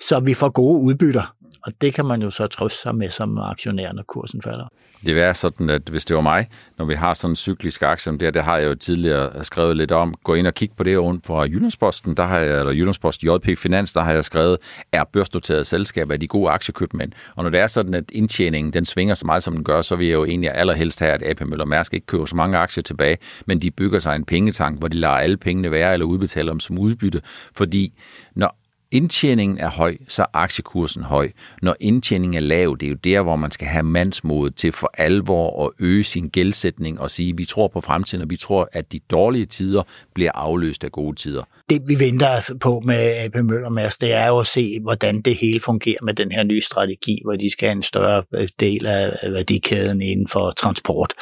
Så 0.00 0.20
vi 0.20 0.34
får 0.34 0.48
gode 0.48 0.80
udbytter. 0.80 1.34
Og 1.62 1.72
det 1.80 1.94
kan 1.94 2.06
man 2.06 2.22
jo 2.22 2.30
så 2.30 2.46
trøste 2.46 2.82
sig 2.82 2.94
med 2.94 3.10
som 3.10 3.38
aktionær, 3.38 3.92
når 3.92 4.02
kursen 4.02 4.42
falder. 4.42 4.68
Det 5.06 5.18
er 5.18 5.32
sådan, 5.32 5.70
at 5.70 5.82
hvis 5.90 6.04
det 6.04 6.16
var 6.16 6.22
mig, 6.22 6.48
når 6.78 6.84
vi 6.84 6.94
har 6.94 7.14
sådan 7.14 7.32
en 7.32 7.36
cyklisk 7.36 7.82
aktie 7.82 8.04
som 8.04 8.18
det, 8.18 8.34
det 8.34 8.44
har 8.44 8.58
jeg 8.58 8.66
jo 8.66 8.74
tidligere 8.74 9.44
skrevet 9.44 9.76
lidt 9.76 9.92
om. 9.92 10.14
Gå 10.24 10.34
ind 10.34 10.46
og 10.46 10.54
kig 10.54 10.70
på 10.76 10.84
det 10.84 10.98
rundt 10.98 11.24
på 11.24 11.44
Jyllandsposten, 11.44 12.16
der 12.16 12.24
har 12.24 12.38
jeg, 12.38 12.58
eller 12.58 12.72
Jyllandspost 12.72 13.24
JP 13.24 13.58
Finans, 13.58 13.92
der 13.92 14.00
har 14.00 14.12
jeg 14.12 14.24
skrevet, 14.24 14.58
er 14.92 15.04
børsnoterede 15.04 15.64
selskaber 15.64 16.16
de 16.16 16.26
gode 16.28 16.50
aktiekøbmænd. 16.50 17.12
Og 17.36 17.42
når 17.42 17.50
det 17.50 17.60
er 17.60 17.66
sådan, 17.66 17.94
at 17.94 18.04
indtjeningen 18.12 18.72
den 18.72 18.84
svinger 18.84 19.14
så 19.14 19.26
meget, 19.26 19.42
som 19.42 19.54
den 19.54 19.64
gør, 19.64 19.82
så 19.82 19.96
vil 19.96 20.06
jeg 20.06 20.14
jo 20.14 20.24
egentlig 20.24 20.54
allerhelst 20.54 21.00
have, 21.00 21.12
at 21.12 21.22
AP 21.22 21.40
Møller 21.40 21.64
Mærsk 21.64 21.94
ikke 21.94 22.06
køber 22.06 22.26
så 22.26 22.36
mange 22.36 22.58
aktier 22.58 22.82
tilbage, 22.82 23.18
men 23.46 23.62
de 23.62 23.70
bygger 23.70 23.98
sig 23.98 24.16
en 24.16 24.24
pengetank, 24.24 24.78
hvor 24.78 24.88
de 24.88 24.96
lader 24.96 25.14
alle 25.14 25.36
pengene 25.36 25.70
være 25.70 25.92
eller 25.92 26.06
udbetaler 26.06 26.52
dem 26.52 26.60
som 26.60 26.78
udbytte. 26.78 27.22
Fordi 27.54 27.92
når 28.34 28.57
indtjeningen 28.90 29.58
er 29.58 29.70
høj, 29.70 29.96
så 30.08 30.22
er 30.22 30.26
aktiekursen 30.32 31.02
høj. 31.02 31.30
Når 31.62 31.76
indtjeningen 31.80 32.42
er 32.42 32.46
lav, 32.46 32.76
det 32.80 32.86
er 32.86 32.90
jo 32.90 32.96
der, 33.04 33.22
hvor 33.22 33.36
man 33.36 33.50
skal 33.50 33.66
have 33.66 33.82
mandsmod 33.82 34.50
til 34.50 34.72
for 34.72 34.90
alvor 34.98 35.66
at 35.66 35.70
øge 35.78 36.04
sin 36.04 36.28
gældsætning 36.28 37.00
og 37.00 37.10
sige, 37.10 37.36
vi 37.36 37.44
tror 37.44 37.68
på 37.68 37.80
fremtiden, 37.80 38.22
og 38.22 38.30
vi 38.30 38.36
tror, 38.36 38.68
at 38.72 38.92
de 38.92 39.00
dårlige 39.10 39.46
tider 39.46 39.82
bliver 40.14 40.32
afløst 40.34 40.84
af 40.84 40.92
gode 40.92 41.16
tider. 41.16 41.42
Det 41.70 41.82
vi 41.88 41.98
venter 41.98 42.54
på 42.60 42.80
med 42.80 43.16
AP 43.16 43.34
Møller 43.34 43.68
Mærsk, 43.68 44.00
det 44.00 44.12
er 44.12 44.26
jo 44.26 44.38
at 44.38 44.46
se, 44.46 44.80
hvordan 44.82 45.22
det 45.22 45.36
hele 45.36 45.60
fungerer 45.60 46.02
med 46.02 46.14
den 46.14 46.32
her 46.32 46.42
nye 46.42 46.60
strategi, 46.60 47.20
hvor 47.24 47.36
de 47.36 47.52
skal 47.52 47.68
have 47.68 47.76
en 47.76 47.82
større 47.82 48.24
øh, 48.34 48.48
del 48.60 48.86
af 48.86 49.32
værdikæden 49.32 50.02
inden 50.02 50.28
for 50.28 50.50
transport. 50.50 51.12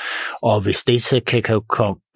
Og 0.42 0.60
hvis 0.60 0.84
det 0.84 1.02
så 1.02 1.20
kan, 1.26 1.42
kan 1.42 1.60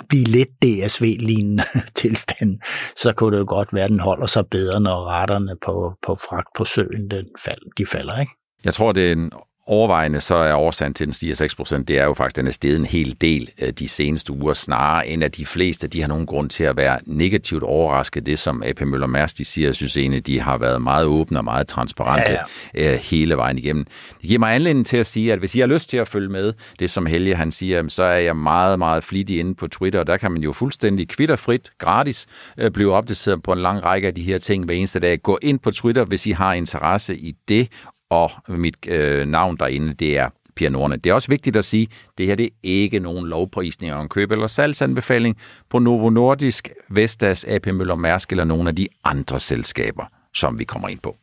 blive 0.08 0.24
lidt 0.24 0.48
DSV-lignende 0.62 1.64
tilstand, 2.00 2.60
så 2.96 3.12
kunne 3.12 3.32
det 3.32 3.40
jo 3.40 3.46
godt 3.48 3.74
være, 3.74 3.84
at 3.84 3.90
den 3.90 4.00
holder 4.00 4.26
sig 4.26 4.46
bedre, 4.46 4.80
når 4.80 5.08
retterne 5.08 5.56
på, 5.62 5.94
på 6.06 6.14
fragt 6.14 6.48
på 6.56 6.64
søen 6.64 7.10
den 7.10 7.26
fald, 7.44 7.62
de 7.78 7.86
falder. 7.86 8.20
Ikke? 8.20 8.32
Jeg 8.64 8.74
tror, 8.74 8.92
det 8.92 9.08
er 9.08 9.12
en 9.12 9.30
overvejende 9.66 10.20
så 10.20 10.34
er 10.34 10.54
årsagen 10.54 10.94
til, 10.94 11.04
at 11.04 11.06
den 11.06 11.12
stiger 11.12 11.78
6%, 11.78 11.82
det 11.82 11.98
er 11.98 12.04
jo 12.04 12.14
faktisk, 12.14 12.32
at 12.32 12.36
den 12.36 12.46
er 12.46 12.52
steget 12.52 12.76
en 12.76 12.84
hel 12.84 13.16
del 13.20 13.50
øh, 13.62 13.68
de 13.68 13.88
seneste 13.88 14.32
uger, 14.32 14.54
snarere 14.54 15.08
end 15.08 15.24
at 15.24 15.36
de 15.36 15.46
fleste, 15.46 15.88
de 15.88 16.00
har 16.00 16.08
nogen 16.08 16.26
grund 16.26 16.50
til 16.50 16.64
at 16.64 16.76
være 16.76 16.98
negativt 17.06 17.62
overrasket. 17.62 18.26
Det, 18.26 18.38
som 18.38 18.62
AP 18.62 18.80
Møller 18.80 19.06
Mærsk, 19.06 19.38
de 19.38 19.44
siger, 19.44 19.68
jeg 19.68 19.74
synes 19.74 19.96
egentlig, 19.96 20.26
de 20.26 20.40
har 20.40 20.58
været 20.58 20.82
meget 20.82 21.04
åbne 21.06 21.38
og 21.38 21.44
meget 21.44 21.66
transparente 21.66 22.30
ja, 22.30 22.38
ja. 22.74 22.92
Øh, 22.92 22.98
hele 22.98 23.36
vejen 23.36 23.58
igennem. 23.58 23.84
Det 24.20 24.28
giver 24.28 24.38
mig 24.38 24.54
anledning 24.54 24.86
til 24.86 24.96
at 24.96 25.06
sige, 25.06 25.32
at 25.32 25.38
hvis 25.38 25.54
I 25.54 25.60
har 25.60 25.66
lyst 25.66 25.90
til 25.90 25.96
at 25.96 26.08
følge 26.08 26.28
med, 26.28 26.52
det 26.78 26.90
som 26.90 27.06
Helge 27.06 27.34
han 27.34 27.52
siger, 27.52 27.88
så 27.88 28.02
er 28.02 28.18
jeg 28.18 28.36
meget, 28.36 28.78
meget 28.78 29.04
flittig 29.04 29.38
inde 29.38 29.54
på 29.54 29.68
Twitter, 29.68 30.00
og 30.00 30.06
der 30.06 30.16
kan 30.16 30.32
man 30.32 30.42
jo 30.42 30.52
fuldstændig 30.52 31.08
kvitterfrit, 31.08 31.72
gratis, 31.78 32.26
øh, 32.58 32.70
blive 32.70 32.92
opdateret 32.92 33.42
på 33.42 33.52
en 33.52 33.58
lang 33.58 33.84
række 33.84 34.08
af 34.08 34.14
de 34.14 34.22
her 34.22 34.38
ting 34.38 34.64
hver 34.64 34.74
eneste 34.74 35.00
dag. 35.00 35.22
Gå 35.22 35.38
ind 35.42 35.58
på 35.58 35.70
Twitter, 35.70 36.04
hvis 36.04 36.26
I 36.26 36.30
har 36.30 36.52
interesse 36.52 37.16
i 37.16 37.34
det, 37.48 37.68
og 38.10 38.30
mit 38.48 38.88
øh, 38.88 39.26
navn 39.26 39.56
derinde, 39.56 39.94
det 39.94 40.18
er 40.18 40.28
Pia 40.56 40.68
Nordne. 40.68 40.96
Det 40.96 41.10
er 41.10 41.14
også 41.14 41.28
vigtigt 41.28 41.56
at 41.56 41.64
sige, 41.64 41.88
at 41.90 42.18
det 42.18 42.26
her 42.26 42.34
det 42.34 42.46
er 42.46 42.50
ikke 42.62 42.98
nogen 42.98 43.26
lovprisning 43.26 43.92
en 43.92 44.08
køb- 44.08 44.32
eller 44.32 44.46
salgsanbefaling 44.46 45.36
på 45.68 45.78
Novo 45.78 46.10
Nordisk, 46.10 46.70
Vestas, 46.88 47.44
AP 47.44 47.66
Møller 47.66 47.94
Mærsk 47.94 48.30
eller 48.30 48.44
nogle 48.44 48.68
af 48.68 48.76
de 48.76 48.88
andre 49.04 49.40
selskaber, 49.40 50.04
som 50.34 50.58
vi 50.58 50.64
kommer 50.64 50.88
ind 50.88 50.98
på. 50.98 51.16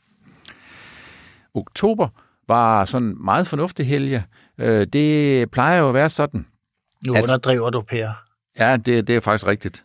Oktober 1.54 2.08
var 2.48 2.86
sådan 2.86 3.16
meget 3.24 3.48
fornuftig 3.48 3.88
helge. 3.88 4.24
Øh, 4.58 4.88
det 4.94 5.52
plejer 5.52 5.80
jo 5.80 5.88
at 5.88 5.94
være 5.94 6.10
sådan. 6.10 6.46
Nu 7.08 7.14
underdriver 7.14 7.70
du, 7.70 7.82
Per. 7.82 8.10
Ja, 8.60 8.78
det, 8.78 9.08
det 9.08 9.16
er 9.16 9.20
faktisk 9.20 9.48
rigtigt. 9.48 9.84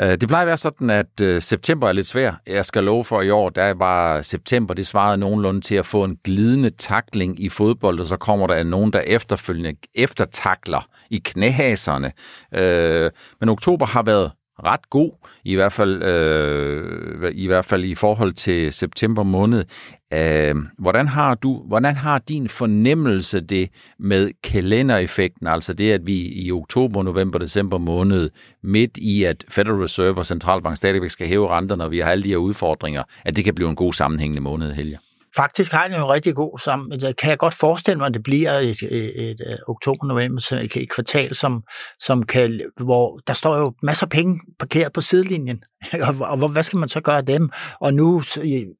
Øh, 0.00 0.10
det 0.10 0.28
plejer 0.28 0.42
at 0.42 0.46
være 0.46 0.56
sådan, 0.56 0.90
at 0.90 1.20
øh, 1.22 1.42
september 1.42 1.88
er 1.88 1.92
lidt 1.92 2.06
svær. 2.06 2.32
Jeg 2.46 2.64
skal 2.64 2.84
love 2.84 3.04
for 3.04 3.22
i 3.22 3.30
år, 3.30 3.50
der 3.50 3.74
var 3.74 4.22
september, 4.22 4.74
det 4.74 4.86
svarede 4.86 5.18
nogenlunde 5.18 5.60
til 5.60 5.74
at 5.74 5.86
få 5.86 6.04
en 6.04 6.18
glidende 6.24 6.70
takling 6.70 7.40
i 7.40 7.48
fodbold, 7.48 8.00
og 8.00 8.06
så 8.06 8.16
kommer 8.16 8.46
der 8.46 8.62
nogen, 8.62 8.92
der 8.92 9.00
efterfølgende 9.00 9.74
eftertakler 9.94 10.88
i 11.10 11.22
knæhaserne. 11.24 12.12
Øh, 12.54 13.10
men 13.40 13.48
oktober 13.48 13.86
har 13.86 14.02
været 14.02 14.32
ret 14.64 14.90
god, 14.90 15.10
i 15.44 15.54
hvert 15.54 15.72
fald, 15.72 16.02
øh, 16.02 17.32
i 17.34 17.46
hvert 17.46 17.64
fald 17.64 17.84
i 17.84 17.94
forhold 17.94 18.32
til 18.32 18.72
september 18.72 19.22
måned. 19.22 19.64
Øh, 20.12 20.54
hvordan, 20.78 21.08
har 21.08 21.34
du, 21.34 21.62
hvordan 21.66 21.96
har 21.96 22.18
din 22.18 22.48
fornemmelse 22.48 23.40
det 23.40 23.70
med 23.98 24.30
kalendereffekten, 24.42 25.46
altså 25.46 25.74
det, 25.74 25.92
at 25.92 26.06
vi 26.06 26.32
i 26.32 26.52
oktober, 26.52 27.02
november, 27.02 27.38
december 27.38 27.78
måned, 27.78 28.30
midt 28.62 28.96
i 28.96 29.24
at 29.24 29.44
Federal 29.48 29.76
Reserve 29.80 30.18
og 30.18 30.26
Centralbank 30.26 30.76
stadigvæk 30.76 31.10
skal 31.10 31.26
hæve 31.26 31.48
renterne, 31.48 31.84
og 31.84 31.90
vi 31.90 31.98
har 31.98 32.10
alle 32.10 32.24
de 32.24 32.28
her 32.28 32.36
udfordringer, 32.36 33.02
at 33.24 33.36
det 33.36 33.44
kan 33.44 33.54
blive 33.54 33.68
en 33.68 33.76
god 33.76 33.92
sammenhængende 33.92 34.42
måned, 34.42 34.72
Helge? 34.72 34.98
Faktisk 35.36 35.72
har 35.72 35.88
den 35.88 35.96
jo 35.96 36.12
rigtig 36.12 36.34
god 36.34 36.58
sammen. 36.58 36.90
Det 36.90 36.94
altså, 36.94 37.12
kan 37.18 37.30
jeg 37.30 37.38
godt 37.38 37.54
forestille 37.54 37.98
mig, 37.98 38.06
at 38.06 38.14
det 38.14 38.22
bliver 38.22 38.52
et, 38.52 38.82
et, 38.82 39.30
et, 39.30 39.30
et 39.30 39.58
oktober-november, 39.66 40.52
et, 40.52 40.76
et 40.76 40.90
kvartal, 40.90 41.34
som, 41.34 41.62
som 42.00 42.22
kan, 42.22 42.60
hvor 42.80 43.20
der 43.26 43.32
står 43.32 43.56
jo 43.56 43.72
masser 43.82 44.06
af 44.06 44.10
penge 44.10 44.40
parkeret 44.58 44.92
på 44.92 45.00
sidelinjen 45.00 45.62
og, 46.08 46.42
og 46.42 46.48
hvad 46.48 46.62
skal 46.62 46.78
man 46.78 46.88
så 46.88 47.00
gøre 47.00 47.16
af 47.16 47.26
dem? 47.26 47.50
Og 47.80 47.94
nu, 47.94 48.22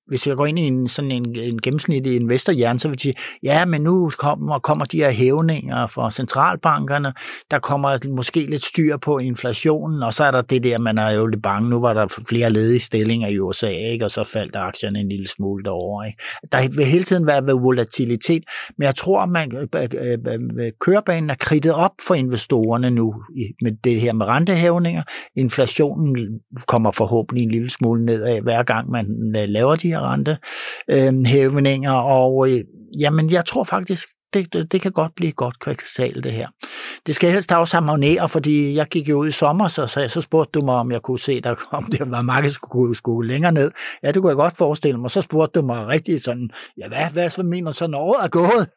hvis 0.06 0.26
jeg 0.26 0.36
går 0.36 0.46
ind 0.46 0.58
i 0.58 0.62
en, 0.62 0.88
sådan 0.88 1.10
en, 1.10 1.36
en 1.36 1.60
gennemsnitlig 1.62 2.16
investorhjerne, 2.16 2.78
så 2.78 2.88
vil 2.88 2.94
jeg 2.94 3.00
sige, 3.00 3.14
ja, 3.42 3.64
men 3.64 3.82
nu 3.82 4.10
kommer, 4.18 4.58
kommer 4.58 4.84
de 4.84 4.96
her 4.96 5.10
hævninger 5.10 5.86
fra 5.86 6.10
centralbankerne, 6.10 7.12
der 7.50 7.58
kommer 7.58 7.98
måske 8.16 8.40
lidt 8.40 8.64
styr 8.64 8.96
på 8.96 9.18
inflationen, 9.18 10.02
og 10.02 10.14
så 10.14 10.24
er 10.24 10.30
der 10.30 10.42
det 10.42 10.64
der, 10.64 10.78
man 10.78 10.98
er 10.98 11.10
jo 11.10 11.26
lidt 11.26 11.42
bange, 11.42 11.70
nu 11.70 11.80
var 11.80 11.92
der 11.92 12.22
flere 12.28 12.50
ledige 12.50 12.80
stillinger 12.80 13.28
i 13.28 13.38
USA, 13.38 13.70
ikke? 13.70 14.04
og 14.04 14.10
så 14.10 14.24
faldt 14.24 14.56
aktierne 14.56 15.00
en 15.00 15.08
lille 15.08 15.28
smule 15.28 15.64
derovre. 15.64 16.06
Ikke? 16.06 16.22
Der 16.52 16.76
vil 16.76 16.86
hele 16.86 17.04
tiden 17.04 17.26
være 17.26 17.42
volatilitet, 17.42 18.44
men 18.78 18.86
jeg 18.86 18.96
tror, 18.96 19.20
at 19.20 19.28
man, 19.28 19.52
øh, 19.56 19.68
øh, 19.74 20.18
øh, 20.58 20.72
kørebanen 20.80 21.30
er 21.30 21.34
kridtet 21.34 21.72
op 21.72 21.92
for 22.06 22.14
investorerne 22.14 22.90
nu 22.90 23.14
med 23.62 23.72
det 23.84 24.00
her 24.00 24.12
med 24.12 24.26
rentehævninger. 24.26 25.02
Inflationen 25.36 26.40
kommer 26.66 26.86
forhåbentlig 26.90 27.45
en 27.45 27.50
lille 27.50 27.71
smule 27.71 28.05
nedad, 28.05 28.40
hver 28.40 28.62
gang 28.62 28.90
man 28.90 29.07
øh, 29.37 29.49
laver 29.49 29.76
de 29.76 29.88
her 29.88 30.12
rentehævninger, 30.12 31.97
øh, 31.97 32.05
og 32.07 32.50
øh, 32.50 32.64
jamen, 33.00 33.31
jeg 33.31 33.45
tror 33.45 33.64
faktisk, 33.64 34.09
det, 34.35 34.52
det, 34.52 34.73
det 34.73 34.81
kan 34.81 34.93
godt 34.93 35.12
blive 35.16 35.33
godt 35.33 35.61
kvartal, 35.61 36.23
det 36.23 36.33
her. 36.33 36.49
Det 37.07 37.14
skal 37.14 37.33
helst 37.33 37.52
også 37.52 37.76
harmonere, 37.76 38.28
fordi 38.28 38.75
jeg 38.75 38.87
gik 38.87 39.09
jo 39.09 39.19
ud 39.19 39.28
i 39.28 39.31
sommer, 39.31 39.69
så, 39.69 39.87
så, 39.87 40.09
så 40.09 40.21
spurgte 40.21 40.61
du 40.61 40.64
mig, 40.64 40.75
om 40.75 40.93
jeg 40.93 41.02
kunne 41.02 41.19
se, 41.19 41.40
der, 41.40 41.55
om 41.71 41.85
det 41.85 42.11
var 42.11 42.23
markedet 42.23 42.55
skulle, 42.55 42.95
skulle 42.95 43.28
længere 43.33 43.52
ned. 43.52 43.71
Ja, 44.02 44.12
det 44.12 44.23
kunne 44.23 44.31
jeg 44.31 44.37
godt 44.37 44.57
forestille 44.57 45.00
mig. 45.00 45.11
Så 45.11 45.21
spurgte 45.21 45.61
du 45.61 45.66
mig 45.66 45.87
rigtig 45.87 46.23
sådan, 46.23 46.50
ja, 46.78 46.88
hvad, 46.88 47.11
hvad, 47.12 47.35
hvad 47.35 47.45
mener 47.45 47.71
du 47.71 47.76
så, 47.76 47.87
når 47.87 47.99
året 47.99 48.25
er 48.25 48.28
gået? 48.28 48.69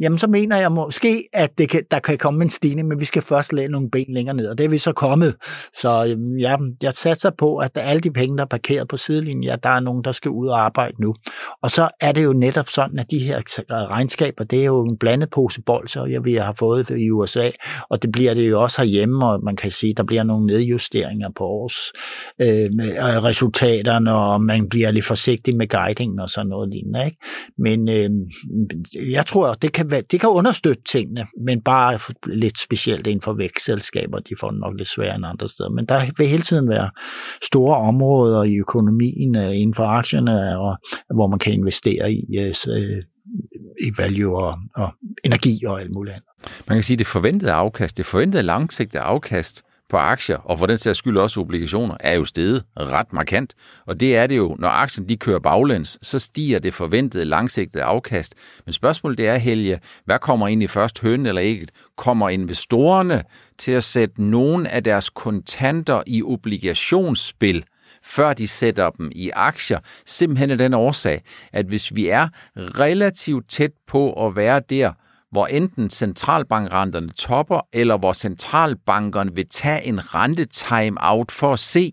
Jamen, 0.00 0.18
så 0.18 0.26
mener 0.26 0.56
jeg 0.56 0.72
måske, 0.72 1.28
at 1.32 1.58
det 1.58 1.68
kan, 1.68 1.82
der 1.90 1.98
kan 1.98 2.18
komme 2.18 2.44
en 2.44 2.50
stigning, 2.50 2.88
men 2.88 3.00
vi 3.00 3.04
skal 3.04 3.22
først 3.22 3.52
lægge 3.52 3.72
nogle 3.72 3.90
ben 3.90 4.06
længere 4.08 4.36
ned, 4.36 4.48
og 4.48 4.58
det 4.58 4.64
er 4.64 4.68
vi 4.68 4.78
så 4.78 4.92
kommet. 4.92 5.34
Så 5.80 6.06
øhm, 6.08 6.36
ja, 6.38 6.56
jeg 6.82 6.94
satser 6.94 7.30
på, 7.38 7.56
at 7.56 7.70
alle 7.74 8.00
de 8.00 8.10
penge, 8.10 8.36
der 8.36 8.42
er 8.42 8.48
parkeret 8.48 8.88
på 8.88 8.96
sidelinjen, 8.96 9.44
ja, 9.44 9.56
der 9.62 9.68
er 9.68 9.80
nogen, 9.80 10.04
der 10.04 10.12
skal 10.12 10.30
ud 10.30 10.48
og 10.48 10.60
arbejde 10.60 11.02
nu. 11.02 11.14
Og 11.62 11.70
så 11.70 11.88
er 12.00 12.12
det 12.12 12.24
jo 12.24 12.32
netop 12.32 12.68
sådan, 12.68 12.98
at 12.98 13.10
de 13.10 13.18
her 13.18 13.40
regnskaber, 13.70 14.44
det 14.44 14.60
er 14.60 14.64
jo 14.64 14.84
en 14.84 14.96
blandet 14.98 15.30
pose 15.30 15.62
bolser, 15.62 16.06
jeg 16.06 16.24
vi 16.24 16.34
har 16.34 16.54
fået 16.58 16.90
i 16.90 17.10
USA, 17.10 17.50
og 17.90 18.02
det 18.02 18.12
bliver 18.12 18.34
det 18.34 18.50
jo 18.50 18.62
også 18.62 18.80
herhjemme, 18.80 19.26
og 19.26 19.44
man 19.44 19.56
kan 19.56 19.70
sige, 19.70 19.94
der 19.96 20.02
bliver 20.02 20.22
nogle 20.22 20.46
nedjusteringer 20.46 21.28
på 21.36 21.44
års 21.44 21.92
øh, 22.40 22.70
med 22.74 22.98
resultaterne, 23.24 24.14
og 24.14 24.42
man 24.42 24.68
bliver 24.68 24.90
lidt 24.90 25.04
forsigtig 25.04 25.56
med 25.56 25.68
guiding 25.68 26.20
og 26.20 26.28
sådan 26.28 26.46
noget 26.46 26.68
lignende. 26.68 27.04
Ikke? 27.04 27.18
Men 27.58 27.88
øh, 27.88 28.10
jeg 29.12 29.26
tror, 29.26 29.45
det 29.54 29.72
kan, 29.72 29.90
være, 29.90 30.02
det 30.10 30.20
kan 30.20 30.28
understøtte 30.28 30.82
tingene, 30.82 31.26
men 31.40 31.60
bare 31.60 31.98
lidt 32.26 32.58
specielt 32.58 33.06
inden 33.06 33.22
for 33.22 33.32
vækstselskaber, 33.32 34.18
de 34.18 34.34
får 34.40 34.50
nok 34.50 34.74
lidt 34.76 34.88
sværere 34.88 35.16
end 35.16 35.26
andre 35.26 35.48
steder. 35.48 35.70
Men 35.70 35.86
der 35.86 36.02
vil 36.18 36.28
hele 36.28 36.42
tiden 36.42 36.68
være 36.68 36.90
store 37.42 37.76
områder 37.76 38.42
i 38.42 38.54
økonomien, 38.54 39.36
øh, 39.36 39.50
inden 39.50 39.74
for 39.74 39.84
aktierne, 39.84 40.58
og, 40.58 40.76
hvor 41.14 41.26
man 41.26 41.38
kan 41.38 41.52
investere 41.52 42.12
i 42.12 42.38
øh, 42.38 42.54
øh, 42.68 43.02
i 43.80 43.92
value 43.98 44.36
og, 44.36 44.58
og 44.76 44.88
energi 45.24 45.64
og 45.64 45.80
alt 45.80 45.94
muligt 45.94 46.14
andet. 46.14 46.28
Man 46.68 46.76
kan 46.76 46.82
sige, 46.82 46.94
at 46.94 46.98
det 46.98 47.06
forventede 47.06 47.52
afkast, 47.52 47.96
det 47.96 48.06
forventede 48.06 48.42
langsigtede 48.42 49.02
afkast 49.02 49.62
på 49.88 49.96
aktier, 49.96 50.36
og 50.36 50.58
for 50.58 50.66
den 50.66 50.78
sags 50.78 50.98
skyld 50.98 51.18
også 51.18 51.40
obligationer, 51.40 51.96
er 52.00 52.12
jo 52.12 52.24
steget 52.24 52.64
ret 52.76 53.12
markant. 53.12 53.54
Og 53.86 54.00
det 54.00 54.16
er 54.16 54.26
det 54.26 54.36
jo, 54.36 54.56
når 54.58 54.68
aktien 54.68 55.08
de 55.08 55.16
kører 55.16 55.38
baglæns, 55.38 55.98
så 56.02 56.18
stiger 56.18 56.58
det 56.58 56.74
forventede 56.74 57.24
langsigtede 57.24 57.84
afkast. 57.84 58.34
Men 58.64 58.72
spørgsmålet 58.72 59.18
det 59.18 59.28
er, 59.28 59.36
Helge, 59.36 59.80
hvad 60.04 60.18
kommer 60.18 60.48
ind 60.48 60.62
i 60.62 60.66
først, 60.66 61.00
høn 61.00 61.26
eller 61.26 61.42
ikke? 61.42 61.66
Kommer 61.96 62.28
investorerne 62.28 63.22
til 63.58 63.72
at 63.72 63.84
sætte 63.84 64.22
nogen 64.22 64.66
af 64.66 64.84
deres 64.84 65.10
kontanter 65.10 66.02
i 66.06 66.22
obligationsspil, 66.22 67.64
før 68.02 68.32
de 68.32 68.48
sætter 68.48 68.90
dem 68.90 69.10
i 69.14 69.30
aktier, 69.34 69.78
simpelthen 70.06 70.50
af 70.50 70.58
den 70.58 70.74
årsag, 70.74 71.22
at 71.52 71.66
hvis 71.66 71.94
vi 71.94 72.08
er 72.08 72.28
relativt 72.56 73.48
tæt 73.48 73.72
på 73.86 74.26
at 74.26 74.36
være 74.36 74.60
der, 74.70 74.92
hvor 75.36 75.46
enten 75.46 75.90
centralbankrenterne 75.90 77.08
topper, 77.08 77.60
eller 77.72 77.98
hvor 77.98 78.12
centralbankerne 78.12 79.34
vil 79.34 79.48
tage 79.48 79.84
en 79.84 80.14
rente-time-out 80.14 81.32
for 81.32 81.52
at 81.52 81.58
se, 81.58 81.92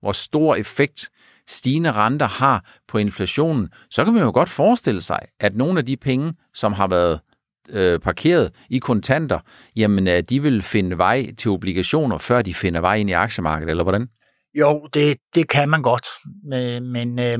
hvor 0.00 0.12
stor 0.12 0.56
effekt 0.56 1.10
stigende 1.48 1.92
renter 1.92 2.26
har 2.26 2.64
på 2.88 2.98
inflationen, 2.98 3.68
så 3.90 4.04
kan 4.04 4.14
man 4.14 4.22
jo 4.22 4.30
godt 4.30 4.48
forestille 4.48 5.02
sig, 5.02 5.18
at 5.40 5.56
nogle 5.56 5.78
af 5.78 5.86
de 5.86 5.96
penge, 5.96 6.34
som 6.54 6.72
har 6.72 6.86
været 6.88 7.20
øh, 7.68 8.00
parkeret 8.00 8.52
i 8.70 8.78
kontanter, 8.78 9.38
jamen 9.76 10.08
øh, 10.08 10.22
de 10.22 10.42
vil 10.42 10.62
finde 10.62 10.98
vej 10.98 11.26
til 11.38 11.50
obligationer, 11.50 12.18
før 12.18 12.42
de 12.42 12.54
finder 12.54 12.80
vej 12.80 12.94
ind 12.94 13.10
i 13.10 13.12
aktiemarkedet, 13.12 13.70
eller 13.70 13.82
hvordan? 13.82 14.08
Jo, 14.54 14.88
det, 14.94 15.16
det 15.34 15.48
kan 15.48 15.68
man 15.68 15.82
godt, 15.82 16.06
men, 16.44 16.92
men 16.92 17.18
øh, 17.18 17.38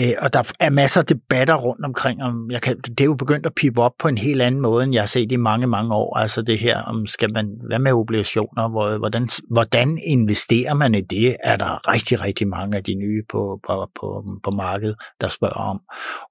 Øh, 0.00 0.14
og 0.18 0.32
der 0.32 0.52
er 0.60 0.70
masser 0.70 1.00
af 1.00 1.06
debatter 1.06 1.54
rundt 1.54 1.84
omkring, 1.84 2.22
om 2.22 2.50
jeg 2.50 2.62
kan, 2.62 2.76
det 2.80 3.00
er 3.00 3.04
jo 3.04 3.14
begyndt 3.14 3.46
at 3.46 3.54
pipe 3.54 3.82
op 3.82 3.92
på 3.98 4.08
en 4.08 4.18
helt 4.18 4.42
anden 4.42 4.60
måde, 4.60 4.84
end 4.84 4.92
jeg 4.92 5.02
har 5.02 5.06
set 5.06 5.32
i 5.32 5.36
mange, 5.36 5.66
mange 5.66 5.94
år. 5.94 6.16
Altså 6.16 6.42
det 6.42 6.58
her, 6.58 6.82
om 6.82 7.06
skal 7.06 7.32
man, 7.32 7.46
hvad 7.68 7.78
med 7.78 7.92
obligationer, 7.92 8.68
hvor, 8.68 8.98
hvordan, 8.98 9.28
hvordan 9.50 9.98
investerer 10.06 10.74
man 10.74 10.94
i 10.94 11.00
det, 11.00 11.36
er 11.44 11.56
der 11.56 11.92
rigtig, 11.92 12.24
rigtig 12.24 12.48
mange 12.48 12.76
af 12.76 12.84
de 12.84 12.94
nye 12.94 13.22
på, 13.28 13.60
på, 13.66 13.90
på, 14.00 14.24
på 14.44 14.50
markedet, 14.50 14.96
der 15.20 15.28
spørger 15.28 15.70
om. 15.70 15.80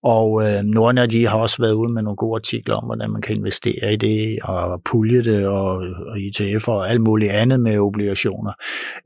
Og 0.04 0.48
øh, 0.48 0.64
nogle 0.64 1.02
af 1.02 1.10
de 1.10 1.28
har 1.28 1.38
også 1.38 1.62
været 1.62 1.74
ude 1.74 1.94
med 1.94 2.02
nogle 2.02 2.18
gode 2.18 2.36
artikler 2.36 2.76
om, 2.76 2.86
hvordan 2.86 3.12
man 3.12 3.22
kan 3.22 3.36
investere 3.36 3.94
i 3.94 3.96
det, 3.96 4.40
og 4.44 4.82
pulje 4.86 5.24
det, 5.24 5.48
og, 5.48 5.68
og 6.08 6.20
ETF 6.20 6.68
og 6.68 6.90
alt 6.90 7.02
muligt 7.02 7.32
andet 7.32 7.60
med 7.60 7.80
obligationer. 7.80 8.54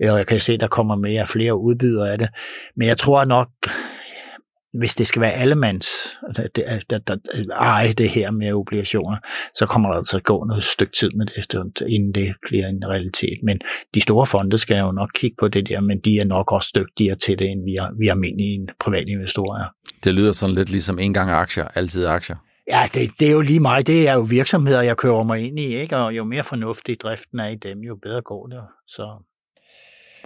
Øh, 0.03 0.11
og 0.11 0.17
jeg 0.17 0.27
kan 0.27 0.39
se, 0.39 0.57
der 0.57 0.67
kommer 0.67 0.95
mere 0.95 1.27
flere 1.27 1.57
udbydere 1.57 2.11
af 2.11 2.17
det. 2.17 2.29
Men 2.75 2.87
jeg 2.87 2.97
tror 2.97 3.25
nok, 3.25 3.47
hvis 4.73 4.95
det 4.95 5.07
skal 5.07 5.21
være 5.21 5.33
allemands 5.33 5.87
der, 6.35 6.47
der, 6.89 6.97
der, 6.97 7.17
eje 7.51 7.93
det 7.93 8.09
her 8.09 8.31
med 8.31 8.53
obligationer, 8.53 9.17
så 9.55 9.65
kommer 9.65 9.89
der 9.89 9.97
altså 9.97 10.17
at 10.17 10.23
gå 10.23 10.43
noget 10.43 10.63
stykke 10.63 10.93
tid 10.99 11.09
med 11.17 11.25
det, 11.25 11.81
inden 11.89 12.11
det 12.13 12.35
bliver 12.47 12.67
en 12.67 12.83
realitet. 12.87 13.39
Men 13.43 13.59
de 13.93 14.01
store 14.01 14.25
fonde 14.25 14.57
skal 14.57 14.77
jo 14.77 14.91
nok 14.91 15.09
kigge 15.15 15.35
på 15.39 15.47
det 15.47 15.69
der, 15.69 15.81
men 15.81 15.99
de 15.99 16.19
er 16.19 16.25
nok 16.25 16.51
også 16.51 16.71
dygtigere 16.75 17.15
til 17.15 17.39
det, 17.39 17.51
end 17.51 17.63
vi, 17.63 17.75
er, 17.75 17.97
vi 17.99 18.07
almindelige 18.07 18.67
private 18.79 19.11
investorer 19.11 19.59
er. 19.59 19.67
Det 20.03 20.13
lyder 20.13 20.33
sådan 20.33 20.55
lidt 20.55 20.69
ligesom 20.69 20.99
en 20.99 21.13
gang 21.13 21.31
aktier, 21.31 21.67
altid 21.75 22.05
aktier. 22.05 22.35
Ja, 22.71 22.81
det, 22.93 23.11
det 23.19 23.27
er 23.27 23.31
jo 23.31 23.41
lige 23.41 23.59
mig. 23.59 23.87
Det 23.87 24.07
er 24.07 24.13
jo 24.13 24.21
virksomheder, 24.21 24.81
jeg 24.81 24.97
kører 24.97 25.23
mig 25.23 25.47
ind 25.47 25.59
i, 25.59 25.75
ikke? 25.75 25.97
og 25.97 26.17
jo 26.17 26.23
mere 26.23 26.43
fornuftig 26.43 26.97
driften 27.01 27.39
er 27.39 27.47
i 27.47 27.55
dem, 27.55 27.79
jo 27.79 27.97
bedre 28.03 28.21
går 28.21 28.47
det. 28.47 28.61
Så, 28.87 29.23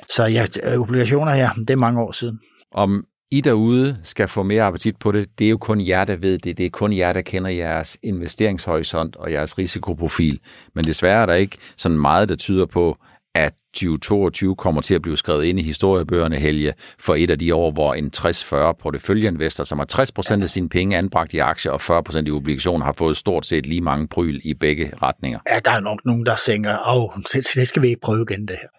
så 0.10 0.26
ja, 0.26 0.46
obligationer, 0.78 1.36
ja, 1.36 1.50
det 1.58 1.70
er 1.70 1.76
mange 1.76 2.02
år 2.02 2.12
siden. 2.12 2.40
Om 2.72 3.06
i 3.32 3.42
derude 3.42 3.98
skal 4.04 4.28
få 4.28 4.44
mere 4.44 4.64
appetit 4.64 4.98
på 5.00 5.12
det, 5.12 5.30
det 5.40 5.46
er 5.46 5.50
jo 5.50 5.58
kun 5.58 5.88
jer, 5.88 6.06
der 6.06 6.16
ved 6.16 6.38
det. 6.38 6.58
Det 6.58 6.66
er 6.66 6.70
kun 6.70 6.94
jer, 6.94 7.14
der 7.14 7.22
kender 7.22 7.50
jeres 7.50 7.98
investeringshorisont 8.04 9.16
og 9.16 9.32
jeres 9.32 9.58
risikoprofil. 9.58 10.40
Men 10.74 10.86
desværre 10.86 11.22
er 11.22 11.26
der 11.26 11.34
ikke 11.34 11.58
sådan 11.78 11.98
meget, 11.98 12.30
der 12.30 12.36
tyder 12.36 12.66
på, 12.66 12.98
at 13.36 13.54
2022 13.74 14.56
kommer 14.56 14.82
til 14.82 14.96
at 14.96 15.02
blive 15.02 15.18
skrevet 15.18 15.46
ind 15.46 15.60
i 15.60 15.64
historiebøgerne, 15.64 16.36
Helge, 16.36 16.74
for 17.00 17.16
et 17.16 17.32
af 17.32 17.40
de 17.40 17.56
år, 17.56 17.72
hvor 17.72 17.94
en 17.94 18.12
60-40 18.18 18.72
porteføljeinvestor, 18.72 19.64
som 19.64 19.80
har 19.80 20.40
60% 20.40 20.42
af 20.42 20.50
sine 20.50 20.70
penge 20.70 20.98
anbragt 20.98 21.34
i 21.34 21.38
aktier 21.38 21.72
og 21.72 21.82
40% 21.82 22.26
i 22.26 22.32
obligationer, 22.32 22.86
har 22.86 22.94
fået 22.94 23.18
stort 23.18 23.46
set 23.46 23.66
lige 23.66 23.82
mange 23.82 24.08
bryl 24.08 24.40
i 24.44 24.54
begge 24.54 24.94
retninger. 25.02 25.40
Ja, 25.50 25.60
der 25.66 25.72
er 25.72 25.80
nok 25.80 26.00
nogen, 26.06 26.26
der 26.26 26.36
tænker, 26.46 26.96
åh, 26.96 27.22
det 27.34 27.68
skal 27.68 27.82
vi 27.82 27.88
ikke 27.88 28.02
prøve 28.02 28.26
igen, 28.30 28.42
det 28.48 28.56
her. 28.62 28.77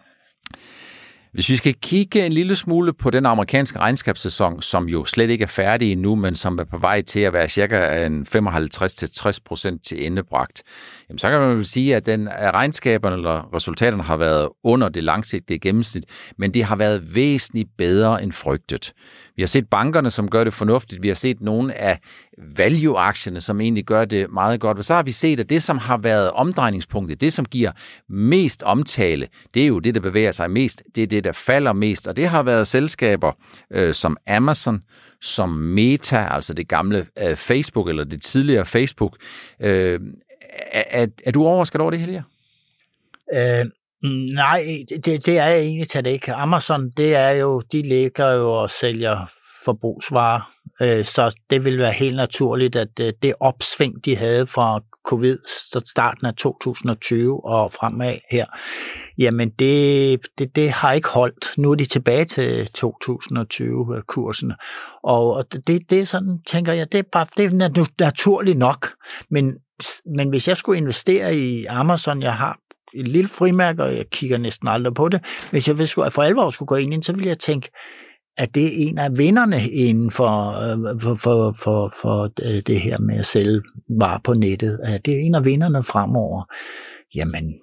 Hvis 1.33 1.49
vi 1.49 1.57
skal 1.57 1.73
kigge 1.73 2.25
en 2.25 2.33
lille 2.33 2.55
smule 2.55 2.93
på 2.93 3.09
den 3.09 3.25
amerikanske 3.25 3.79
regnskabssæson, 3.79 4.61
som 4.61 4.89
jo 4.89 5.05
slet 5.05 5.29
ikke 5.29 5.43
er 5.43 5.47
færdig 5.47 5.91
endnu, 5.91 6.15
men 6.15 6.35
som 6.35 6.59
er 6.59 6.63
på 6.63 6.77
vej 6.77 7.01
til 7.01 7.19
at 7.19 7.33
være 7.33 7.49
cirka 7.49 8.05
en 8.05 8.25
55-60% 8.35 9.79
til 9.83 10.05
endebragt, 10.05 10.63
jamen 11.09 11.19
så 11.19 11.29
kan 11.29 11.39
man 11.39 11.57
vel 11.57 11.65
sige, 11.65 11.95
at 11.95 12.05
den, 12.05 12.29
regnskaberne 12.29 13.15
eller 13.15 13.55
resultaterne 13.55 14.03
har 14.03 14.17
været 14.17 14.49
under 14.63 14.89
det 14.89 15.03
langsigtede 15.03 15.59
gennemsnit, 15.59 16.05
men 16.37 16.53
det 16.53 16.63
har 16.63 16.75
været 16.75 17.15
væsentligt 17.15 17.69
bedre 17.77 18.23
end 18.23 18.31
frygtet. 18.31 18.93
Vi 19.39 19.43
har 19.43 19.47
set 19.47 19.69
bankerne, 19.69 20.11
som 20.11 20.29
gør 20.29 20.43
det 20.43 20.53
fornuftigt. 20.53 21.03
Vi 21.03 21.07
har 21.07 21.15
set 21.15 21.41
nogle 21.41 21.73
af 21.73 21.99
value-aktierne, 22.37 23.41
som 23.41 23.61
egentlig 23.61 23.85
gør 23.85 24.05
det 24.05 24.31
meget 24.31 24.59
godt. 24.59 24.77
Og 24.77 24.83
så 24.83 24.93
har 24.93 25.03
vi 25.03 25.11
set, 25.11 25.39
at 25.39 25.49
det, 25.49 25.63
som 25.63 25.77
har 25.77 25.97
været 25.97 26.31
omdrejningspunktet, 26.31 27.21
det, 27.21 27.33
som 27.33 27.45
giver 27.45 27.71
mest 28.09 28.63
omtale, 28.63 29.27
det 29.53 29.63
er 29.63 29.67
jo 29.67 29.79
det, 29.79 29.95
der 29.95 30.01
bevæger 30.01 30.31
sig 30.31 30.51
mest. 30.51 30.83
Det 30.95 31.03
er 31.03 31.07
det, 31.07 31.23
der 31.23 31.31
falder 31.31 31.73
mest. 31.73 32.07
Og 32.07 32.15
det 32.15 32.27
har 32.27 32.43
været 32.43 32.67
selskaber 32.67 33.31
øh, 33.71 33.93
som 33.93 34.17
Amazon, 34.27 34.83
som 35.21 35.49
Meta, 35.49 36.27
altså 36.31 36.53
det 36.53 36.67
gamle 36.67 37.07
øh, 37.21 37.35
Facebook, 37.35 37.89
eller 37.89 38.03
det 38.03 38.21
tidligere 38.21 38.65
Facebook. 38.65 39.17
Øh, 39.61 39.99
er, 40.71 40.83
er, 40.89 41.07
er 41.25 41.31
du 41.31 41.45
overrasket 41.45 41.81
over 41.81 41.91
det, 41.91 41.99
Helge? 41.99 42.23
Øh, 43.33 43.65
nej, 44.33 44.85
det, 44.89 45.25
det 45.25 45.27
er 45.27 45.45
jeg 45.45 45.59
egentlig 45.59 45.87
talt 45.87 46.05
det 46.05 46.11
ikke. 46.11 46.33
Amazon, 46.33 46.89
det 46.97 47.15
er 47.15 47.29
jo, 47.29 47.61
de 47.71 47.81
ligger 47.81 48.31
jo 48.31 48.51
og 48.51 48.69
sælger 48.69 49.31
forbrugsvarer, 49.65 50.51
øh, 50.81 51.05
så 51.05 51.35
det 51.49 51.65
vil 51.65 51.77
være 51.77 51.91
helt 51.91 52.15
naturligt, 52.15 52.75
at 52.75 52.99
øh, 53.01 53.13
det 53.21 53.33
opsving, 53.39 54.05
de 54.05 54.15
havde 54.15 54.47
fra 54.47 54.79
covid, 55.05 55.37
starten 55.85 56.25
af 56.27 56.33
2020 56.33 57.45
og 57.45 57.71
fremad 57.71 58.17
her, 58.31 58.45
jamen 59.17 59.49
det, 59.49 60.19
det, 60.37 60.55
det 60.55 60.71
har 60.71 60.93
ikke 60.93 61.09
holdt. 61.09 61.57
Nu 61.57 61.71
er 61.71 61.75
de 61.75 61.85
tilbage 61.85 62.25
til 62.25 62.69
2020-kursen, 62.77 64.53
og 65.03 65.45
det, 65.67 65.89
det 65.89 65.99
er 65.99 66.05
sådan, 66.05 66.39
tænker 66.47 66.73
jeg, 66.73 66.91
det 66.91 66.97
er, 66.97 67.03
bare, 67.11 67.27
det 67.37 67.45
er 67.45 67.87
naturligt 67.99 68.57
nok, 68.57 68.89
men, 69.29 69.55
men 70.15 70.29
hvis 70.29 70.47
jeg 70.47 70.57
skulle 70.57 70.77
investere 70.77 71.35
i 71.37 71.65
Amazon, 71.65 72.21
jeg 72.21 72.35
har 72.35 72.57
et 72.93 73.07
lille 73.07 73.27
frimærke, 73.27 73.83
og 73.83 73.95
jeg 73.95 74.09
kigger 74.09 74.37
næsten 74.37 74.67
aldrig 74.67 74.93
på 74.93 75.09
det, 75.09 75.21
hvis 75.51 75.67
jeg 75.67 75.77
for 75.77 76.21
alvor 76.21 76.49
skulle 76.49 76.67
gå 76.67 76.75
ind 76.75 76.93
i 76.93 77.01
så 77.01 77.13
ville 77.13 77.29
jeg 77.29 77.39
tænke, 77.39 77.69
at 78.37 78.55
det 78.55 78.65
er 78.65 78.89
en 78.89 78.97
af 78.97 79.17
vinderne 79.17 79.69
inden 79.69 80.11
for, 80.11 80.49
øh, 80.49 80.99
for, 81.01 81.15
for, 81.15 81.55
for, 81.63 81.93
for 82.01 82.31
øh, 82.43 82.61
det 82.67 82.81
her 82.81 82.99
med 82.99 83.19
at 83.19 83.25
sælge 83.25 83.61
varer 83.99 84.19
på 84.23 84.33
nettet. 84.33 84.79
At 84.83 85.05
det 85.05 85.13
er 85.13 85.19
en 85.19 85.35
af 85.35 85.45
vinderne 85.45 85.83
fremover. 85.83 86.43
Jamen, 87.15 87.53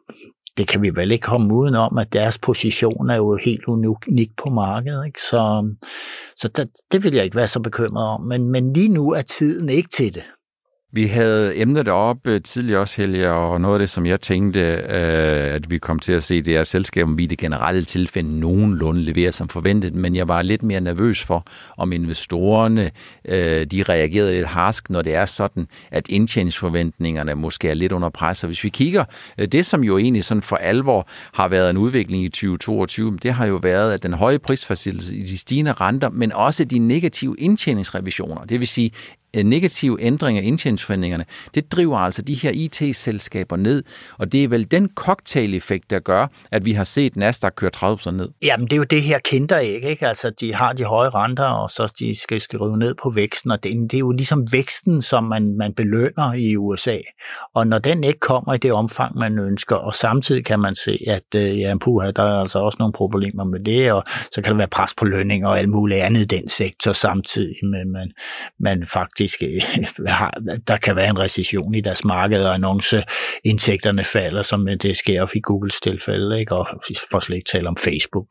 det 0.59 0.69
kan 0.69 0.83
vi 0.83 0.91
vel 0.91 1.13
ikke 1.13 1.23
komme 1.23 1.55
uden 1.55 1.75
om, 1.75 1.99
at 1.99 2.13
deres 2.13 2.39
position 2.39 3.11
er 3.11 3.17
jo 3.17 3.39
helt 3.45 3.65
unik 3.65 4.31
på 4.37 4.51
markedet. 4.51 5.07
Ikke? 5.07 5.21
Så, 5.21 5.75
så 6.37 6.49
det, 6.49 6.69
det 6.93 7.05
vil 7.05 7.15
jeg 7.15 7.25
ikke 7.25 7.37
være 7.37 7.49
så 7.49 7.61
bekymret 7.61 8.07
om. 8.07 8.21
Men, 8.25 8.51
men 8.51 8.73
lige 8.73 8.89
nu 8.89 9.11
er 9.11 9.23
tiden 9.23 9.69
ikke 9.69 9.89
til 9.89 10.15
det. 10.15 10.25
Vi 10.93 11.07
havde 11.07 11.57
emnet 11.57 11.89
op 11.89 12.27
øh, 12.27 12.43
tidligere 12.43 12.81
også, 12.81 13.03
Helge, 13.03 13.31
og 13.31 13.61
noget 13.61 13.75
af 13.75 13.79
det, 13.79 13.91
som 13.91 14.07
jeg 14.07 14.21
tænkte, 14.21 14.61
øh, 14.61 15.55
at 15.55 15.71
vi 15.71 15.79
kom 15.79 15.99
til 15.99 16.13
at 16.13 16.25
se, 16.25 16.43
det 16.43 16.57
er, 16.57 16.61
at 16.61 16.67
selskabet 16.67 17.19
vi 17.19 17.23
i 17.23 17.27
det 17.27 17.39
generelle 17.39 17.85
tilfælde 17.85 18.41
nogenlunde 18.41 19.03
leverer 19.03 19.31
som 19.31 19.49
forventet, 19.49 19.95
men 19.95 20.17
jeg 20.17 20.29
var 20.29 20.43
lidt 20.43 20.63
mere 20.63 20.81
nervøs 20.81 21.23
for, 21.23 21.45
om 21.77 21.93
investorerne 21.93 22.91
øh, 23.25 23.67
de 23.67 23.83
reagerede 23.83 24.35
lidt 24.35 24.47
harsk, 24.47 24.91
når 24.91 25.03
det 25.03 25.15
er 25.15 25.25
sådan, 25.25 25.69
at 25.91 26.09
indtjeningsforventningerne 26.09 27.35
måske 27.35 27.69
er 27.69 27.75
lidt 27.75 27.93
under 27.93 28.09
pres. 28.09 28.45
Og 28.45 28.47
hvis 28.47 28.65
vi 28.65 28.69
kigger, 28.69 29.05
øh, 29.39 29.47
det 29.47 29.67
som 29.67 29.85
jo 29.85 29.99
egentlig 29.99 30.25
sådan 30.25 30.43
for 30.43 30.57
alvor 30.57 31.09
har 31.35 31.49
været 31.49 31.71
en 31.71 31.77
udvikling 31.77 32.25
i 32.25 32.29
2022, 32.29 33.19
det 33.23 33.33
har 33.33 33.47
jo 33.47 33.57
været, 33.57 33.93
at 33.93 34.03
den 34.03 34.13
høje 34.13 34.39
prisfacilitering, 34.39 35.27
de 35.27 35.39
stigende 35.39 35.73
renter, 35.73 36.11
men 36.11 36.33
også 36.33 36.65
de 36.65 36.79
negative 36.79 37.37
indtjeningsrevisioner, 37.39 38.45
det 38.45 38.61
vil 38.61 38.69
sige 38.69 38.93
Øh, 39.37 39.45
negative 39.45 40.01
ændringer 40.01 40.43
i 40.43 40.45
indtjeningsforhandlingerne, 40.45 41.25
det 41.55 41.73
driver 41.73 41.99
altså 41.99 42.23
de 42.23 42.35
her 42.35 42.51
IT-selskaber 42.55 43.57
ned, 43.57 43.83
og 44.19 44.33
det 44.33 44.45
er 44.45 44.49
vel 44.49 44.71
den 44.71 44.91
cocktail-effekt, 44.95 45.91
der 45.91 45.99
gør, 45.99 46.27
at 46.53 46.65
vi 46.65 46.73
har 46.73 46.85
set 46.85 47.17
Nasdaq 47.17 47.53
køre 47.57 47.71
30% 47.77 48.11
ned. 48.11 48.29
Jamen, 48.43 48.67
det 48.67 48.73
er 48.73 48.77
jo 48.77 48.85
det 48.85 49.03
her 49.03 49.19
kinderæg, 49.19 49.85
ikke? 49.85 50.09
Altså, 50.09 50.31
de 50.41 50.55
har 50.55 50.73
de 50.73 50.85
høje 50.85 51.09
renter, 51.09 51.45
og 51.45 51.71
så 51.71 51.93
de 51.99 52.21
skal 52.21 52.41
skrive 52.41 52.79
ned 52.79 52.95
på 53.03 53.11
væksten, 53.11 53.51
og 53.51 53.63
det, 53.63 53.73
det 53.91 53.95
er 53.95 53.99
jo 53.99 54.13
ligesom 54.13 54.53
væksten, 54.53 55.03
som 55.03 55.25
man, 55.25 55.57
man 55.59 55.75
belønner 55.75 56.33
i 56.33 56.57
USA. 56.57 56.99
Og 57.55 57.67
når 57.67 57.79
den 57.79 58.05
ikke 58.05 58.21
kommer 58.21 58.55
i 58.55 58.59
det 58.59 58.73
omfang, 58.73 59.19
man 59.19 59.39
ønsker, 59.39 59.77
og 59.77 59.95
samtidig 59.95 60.45
kan 60.45 60.61
man 60.61 60.75
se, 60.75 60.99
at 61.07 61.35
øh, 61.37 61.61
ja, 61.61 61.75
puha, 61.81 62.11
der 62.11 62.23
er 62.23 62.41
altså 62.41 62.59
også 62.59 62.77
nogle 62.79 62.93
problemer 62.93 63.45
med 63.45 63.61
det, 63.61 63.93
og 63.93 64.05
så 64.33 64.43
kan 64.43 64.53
der 64.53 64.57
være 64.57 64.69
pres 64.69 64.95
på 64.97 65.05
lønninger 65.05 65.49
og 65.49 65.59
alt 65.59 65.69
muligt 65.69 66.01
andet 66.01 66.21
i 66.21 66.25
den 66.25 66.49
sektor 66.49 66.93
samtidig, 66.93 67.57
men 67.63 67.93
man, 67.93 68.13
man 68.61 68.87
faktisk 68.87 69.26
faktisk 69.27 69.43
øh, 69.43 70.61
der 70.69 70.77
kan 70.77 70.97
være 70.97 71.11
en 71.11 71.19
recession 71.19 71.75
i 71.75 71.81
deres 71.81 72.05
marked, 72.05 72.43
og 72.43 72.55
annonceindtægterne 72.55 74.05
falder, 74.05 74.43
som 74.43 74.69
øh, 74.69 74.77
det 74.83 74.97
sker 74.97 75.37
i 75.37 75.41
Googles 75.43 75.81
tilfælde, 75.81 76.41
ikke? 76.41 76.55
og 76.55 76.69
for 77.11 77.21
slet 77.21 77.37
ikke 77.37 77.51
tale 77.53 77.69
om 77.69 77.77
Facebook. 77.77 78.27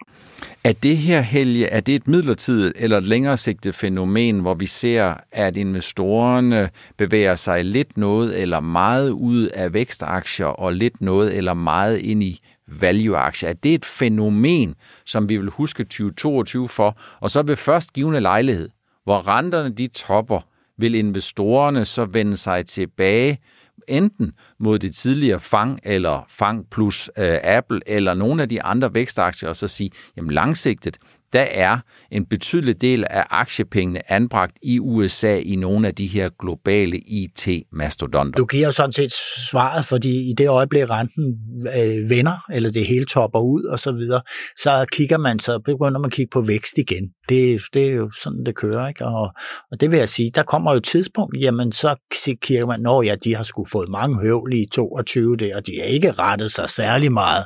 Er 0.63 0.73
det 0.73 0.97
her, 0.97 1.21
Helge, 1.21 1.67
er 1.67 1.79
det 1.79 1.95
et 1.95 2.07
midlertidigt 2.07 2.73
eller 2.75 2.97
et 2.97 3.03
længere 3.03 3.37
sigtet 3.37 3.75
fænomen, 3.75 4.39
hvor 4.39 4.53
vi 4.53 4.65
ser, 4.65 5.13
at 5.31 5.57
investorerne 5.57 6.69
bevæger 6.97 7.35
sig 7.35 7.65
lidt 7.65 7.97
noget 7.97 8.41
eller 8.41 8.59
meget 8.59 9.09
ud 9.09 9.47
af 9.47 9.73
vækstaktier, 9.73 10.45
og 10.45 10.73
lidt 10.73 11.01
noget 11.01 11.37
eller 11.37 11.53
meget 11.53 11.97
ind 11.97 12.23
i 12.23 12.39
value-aktier? 12.81 13.49
Er 13.49 13.53
det 13.53 13.73
et 13.73 13.85
fænomen, 13.85 14.75
som 15.05 15.29
vi 15.29 15.37
vil 15.37 15.49
huske 15.49 15.83
2022 15.83 16.69
for, 16.69 16.97
og 17.19 17.29
så 17.29 17.41
ved 17.41 17.55
først 17.55 17.93
givende 17.93 18.19
lejlighed, 18.19 18.69
hvor 19.05 19.27
renterne 19.27 19.69
de 19.69 19.87
topper, 19.87 20.41
vil 20.77 20.95
investorerne 20.95 21.85
så 21.85 22.05
vende 22.05 22.37
sig 22.37 22.65
tilbage 22.65 23.39
enten 23.87 24.31
mod 24.59 24.79
det 24.79 24.95
tidligere 24.95 25.39
Fang 25.39 25.79
eller 25.83 26.25
Fang 26.29 26.69
plus 26.71 27.11
øh, 27.17 27.37
Apple 27.43 27.81
eller 27.85 28.13
nogle 28.13 28.41
af 28.41 28.49
de 28.49 28.63
andre 28.63 28.93
vækstaktier 28.93 29.49
og 29.49 29.55
så 29.55 29.67
sige, 29.67 29.91
jamen 30.17 30.31
langsigtet, 30.31 30.97
der 31.33 31.41
er 31.41 31.79
en 32.11 32.25
betydelig 32.25 32.81
del 32.81 33.03
af 33.09 33.25
aktiepengene 33.29 34.11
anbragt 34.11 34.57
i 34.61 34.79
USA 34.79 35.37
i 35.37 35.55
nogle 35.55 35.87
af 35.87 35.95
de 35.95 36.07
her 36.07 36.29
globale 36.39 36.97
IT-mastodonter. 36.97 38.37
Du 38.37 38.45
giver 38.45 38.71
sådan 38.71 38.91
set 38.91 39.13
svaret, 39.51 39.85
fordi 39.85 40.29
i 40.29 40.33
det 40.37 40.49
øjeblik 40.49 40.89
renten 40.89 41.37
øh, 41.77 42.09
vender, 42.09 42.45
eller 42.53 42.71
det 42.71 42.85
hele 42.85 43.05
topper 43.05 43.39
ud 43.39 43.63
og 43.63 43.79
så 43.79 43.91
videre, 43.91 44.21
så 44.57 44.85
kigger 44.91 45.17
man, 45.17 45.39
så 45.39 45.59
begynder 45.59 45.99
man 45.99 46.07
at 46.07 46.11
kigge 46.11 46.29
på 46.33 46.41
vækst 46.41 46.77
igen. 46.77 47.09
Det, 47.29 47.61
det 47.73 47.89
er 47.89 47.95
jo 47.95 48.11
sådan, 48.11 48.45
det 48.45 48.55
kører, 48.55 48.87
ikke? 48.87 49.05
Og, 49.05 49.33
og 49.71 49.81
det 49.81 49.91
vil 49.91 49.99
jeg 49.99 50.09
sige, 50.09 50.31
der 50.35 50.43
kommer 50.43 50.71
jo 50.71 50.77
et 50.77 50.83
tidspunkt, 50.83 51.37
jamen 51.41 51.71
så 51.71 51.95
kigger 52.41 52.65
man, 52.65 52.79
når 52.79 53.01
ja, 53.01 53.15
de 53.15 53.35
har 53.35 53.43
sgu 53.43 53.65
fået 53.71 53.89
mange 53.89 54.21
høvl 54.21 54.53
i 54.53 54.65
22 54.73 55.35
der, 55.35 55.55
og 55.55 55.67
de 55.67 55.71
har 55.79 55.85
ikke 55.85 56.11
rettet 56.11 56.51
sig 56.51 56.69
særlig 56.69 57.11
meget. 57.11 57.45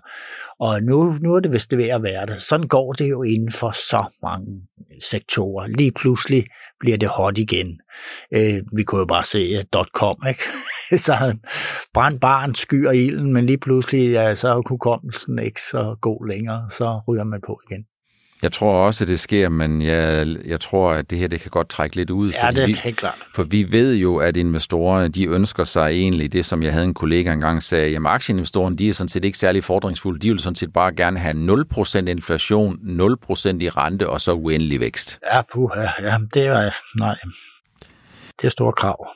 Og 0.59 0.83
nu, 0.83 1.15
nu 1.21 1.35
er 1.35 1.39
det 1.39 1.53
vist 1.53 1.69
det 1.69 1.77
ved 1.77 1.87
at 1.87 2.03
være 2.03 2.25
det. 2.25 2.41
Sådan 2.41 2.67
går 2.67 2.93
det 2.93 3.09
jo 3.09 3.23
inden 3.23 3.51
for 3.51 3.71
så 3.71 4.05
mange 4.23 4.45
sektorer. 5.09 5.67
Lige 5.67 5.91
pludselig 5.91 6.45
bliver 6.79 6.97
det 6.97 7.09
hot 7.09 7.37
igen. 7.37 7.79
Øh, 8.33 8.61
vi 8.75 8.83
kunne 8.83 8.99
jo 8.99 9.05
bare 9.05 9.23
se 9.23 9.63
.com, 9.93 10.17
ikke? 10.27 10.43
så 11.05 11.37
brændt 11.93 12.21
barn 12.21 12.55
skyer 12.55 12.91
ilden, 12.91 13.33
men 13.33 13.45
lige 13.45 13.57
pludselig 13.57 14.11
ja, 14.11 14.35
så 14.35 14.47
er 14.47 14.69
hukommelsen 14.69 15.39
ikke 15.39 15.61
så 15.61 15.95
god 16.01 16.27
længere, 16.27 16.69
så 16.69 16.99
ryger 17.07 17.23
man 17.23 17.41
på 17.47 17.61
igen. 17.69 17.85
Jeg 18.41 18.51
tror 18.51 18.85
også, 18.85 19.03
at 19.03 19.07
det 19.07 19.19
sker, 19.19 19.49
men 19.49 19.81
jeg, 19.81 20.27
jeg 20.45 20.59
tror, 20.59 20.91
at 20.91 21.09
det 21.09 21.17
her 21.17 21.27
det 21.27 21.41
kan 21.41 21.51
godt 21.51 21.69
trække 21.69 21.95
lidt 21.95 22.09
ud. 22.09 22.31
Ja, 22.31 22.51
det 22.51 22.57
er 22.57 22.65
vi, 22.65 22.73
helt 22.73 22.97
klart. 22.97 23.15
For 23.35 23.43
vi 23.43 23.71
ved 23.71 23.95
jo, 23.95 24.17
at 24.17 24.37
investorerne 24.37 25.07
de 25.07 25.25
ønsker 25.25 25.63
sig 25.63 25.89
egentlig 25.89 26.33
det, 26.33 26.45
som 26.45 26.63
jeg 26.63 26.73
havde 26.73 26.85
en 26.85 26.93
kollega 26.93 27.33
engang 27.33 27.63
sagde, 27.63 27.95
at 27.95 28.01
aktieinvestorerne 28.05 28.77
de 28.77 28.89
er 28.89 28.93
sådan 28.93 29.09
set 29.09 29.25
ikke 29.25 29.37
særlig 29.37 29.63
fordringsfulde. 29.63 30.19
De 30.19 30.29
vil 30.29 30.39
sådan 30.39 30.55
set 30.55 30.73
bare 30.73 30.91
gerne 30.95 31.19
have 31.19 31.63
0% 31.73 31.97
inflation, 31.97 32.75
0% 32.75 32.79
i 33.59 33.69
rente 33.69 34.09
og 34.09 34.21
så 34.21 34.33
uendelig 34.33 34.79
vækst. 34.79 35.19
Ja, 35.33 35.41
puh, 35.53 35.69
ja, 35.75 35.81
ja 35.81 36.15
det 36.33 36.45
er, 36.45 36.71
nej, 36.99 37.15
det 38.41 38.47
er 38.47 38.49
store 38.49 38.73
krav. 38.73 39.07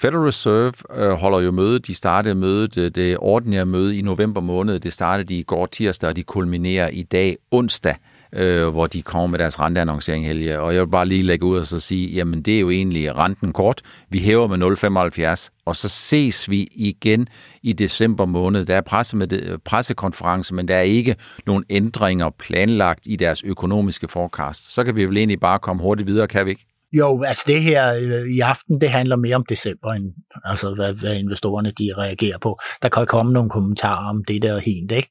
Federal 0.00 0.24
Reserve 0.24 0.72
øh, 0.94 1.10
holder 1.10 1.40
jo 1.40 1.50
møde. 1.50 1.78
De 1.78 1.94
startede 1.94 2.34
mødet, 2.34 2.74
det, 2.74 2.94
det 2.94 3.16
ordinære 3.18 3.66
møde 3.66 3.96
i 3.96 4.02
november 4.02 4.40
måned. 4.40 4.80
Det 4.80 4.92
startede 4.92 5.34
i 5.34 5.42
går 5.42 5.66
tirsdag, 5.66 6.08
og 6.08 6.16
de 6.16 6.22
kulminerer 6.22 6.88
i 6.88 7.02
dag 7.02 7.36
onsdag, 7.50 7.96
øh, 8.32 8.68
hvor 8.68 8.86
de 8.86 9.02
kommer 9.02 9.26
med 9.26 9.38
deres 9.38 9.60
renteannoncering, 9.60 10.26
Helge. 10.26 10.60
Og 10.60 10.74
jeg 10.74 10.80
vil 10.80 10.90
bare 10.90 11.06
lige 11.06 11.22
lægge 11.22 11.46
ud 11.46 11.58
og 11.58 11.66
så 11.66 11.80
sige, 11.80 12.08
jamen 12.08 12.42
det 12.42 12.56
er 12.56 12.60
jo 12.60 12.70
egentlig 12.70 13.16
renten 13.16 13.52
kort. 13.52 13.82
Vi 14.08 14.18
hæver 14.18 14.46
med 14.46 15.36
0,75, 15.36 15.48
og 15.64 15.76
så 15.76 15.88
ses 15.88 16.50
vi 16.50 16.68
igen 16.72 17.28
i 17.62 17.72
december 17.72 18.24
måned. 18.24 18.64
Der 18.64 18.76
er 18.76 18.80
presse 18.80 19.16
med 19.16 19.58
pressekonference, 19.58 20.54
men 20.54 20.68
der 20.68 20.76
er 20.76 20.82
ikke 20.82 21.16
nogen 21.46 21.64
ændringer 21.70 22.30
planlagt 22.30 23.06
i 23.06 23.16
deres 23.16 23.42
økonomiske 23.42 24.08
forecast. 24.08 24.72
Så 24.72 24.84
kan 24.84 24.96
vi 24.96 25.04
vel 25.04 25.16
egentlig 25.16 25.40
bare 25.40 25.58
komme 25.58 25.82
hurtigt 25.82 26.06
videre, 26.06 26.28
kan 26.28 26.46
vi 26.46 26.50
ikke? 26.50 26.69
Jo, 26.92 27.22
altså 27.22 27.44
det 27.46 27.62
her 27.62 27.94
øh, 27.94 28.28
i 28.36 28.40
aften, 28.40 28.80
det 28.80 28.90
handler 28.90 29.16
mere 29.16 29.36
om 29.36 29.44
december, 29.48 29.92
end 29.92 30.12
altså 30.44 30.74
hvad, 30.74 30.92
hvad 30.92 31.16
investorerne 31.16 31.70
de 31.70 31.90
reagerer 31.98 32.38
på. 32.38 32.58
Der 32.82 32.88
kan 32.88 33.06
komme 33.06 33.32
nogle 33.32 33.50
kommentarer 33.50 34.08
om 34.08 34.24
det 34.24 34.42
der 34.42 34.58
helt, 34.58 34.92
ikke? 34.92 35.08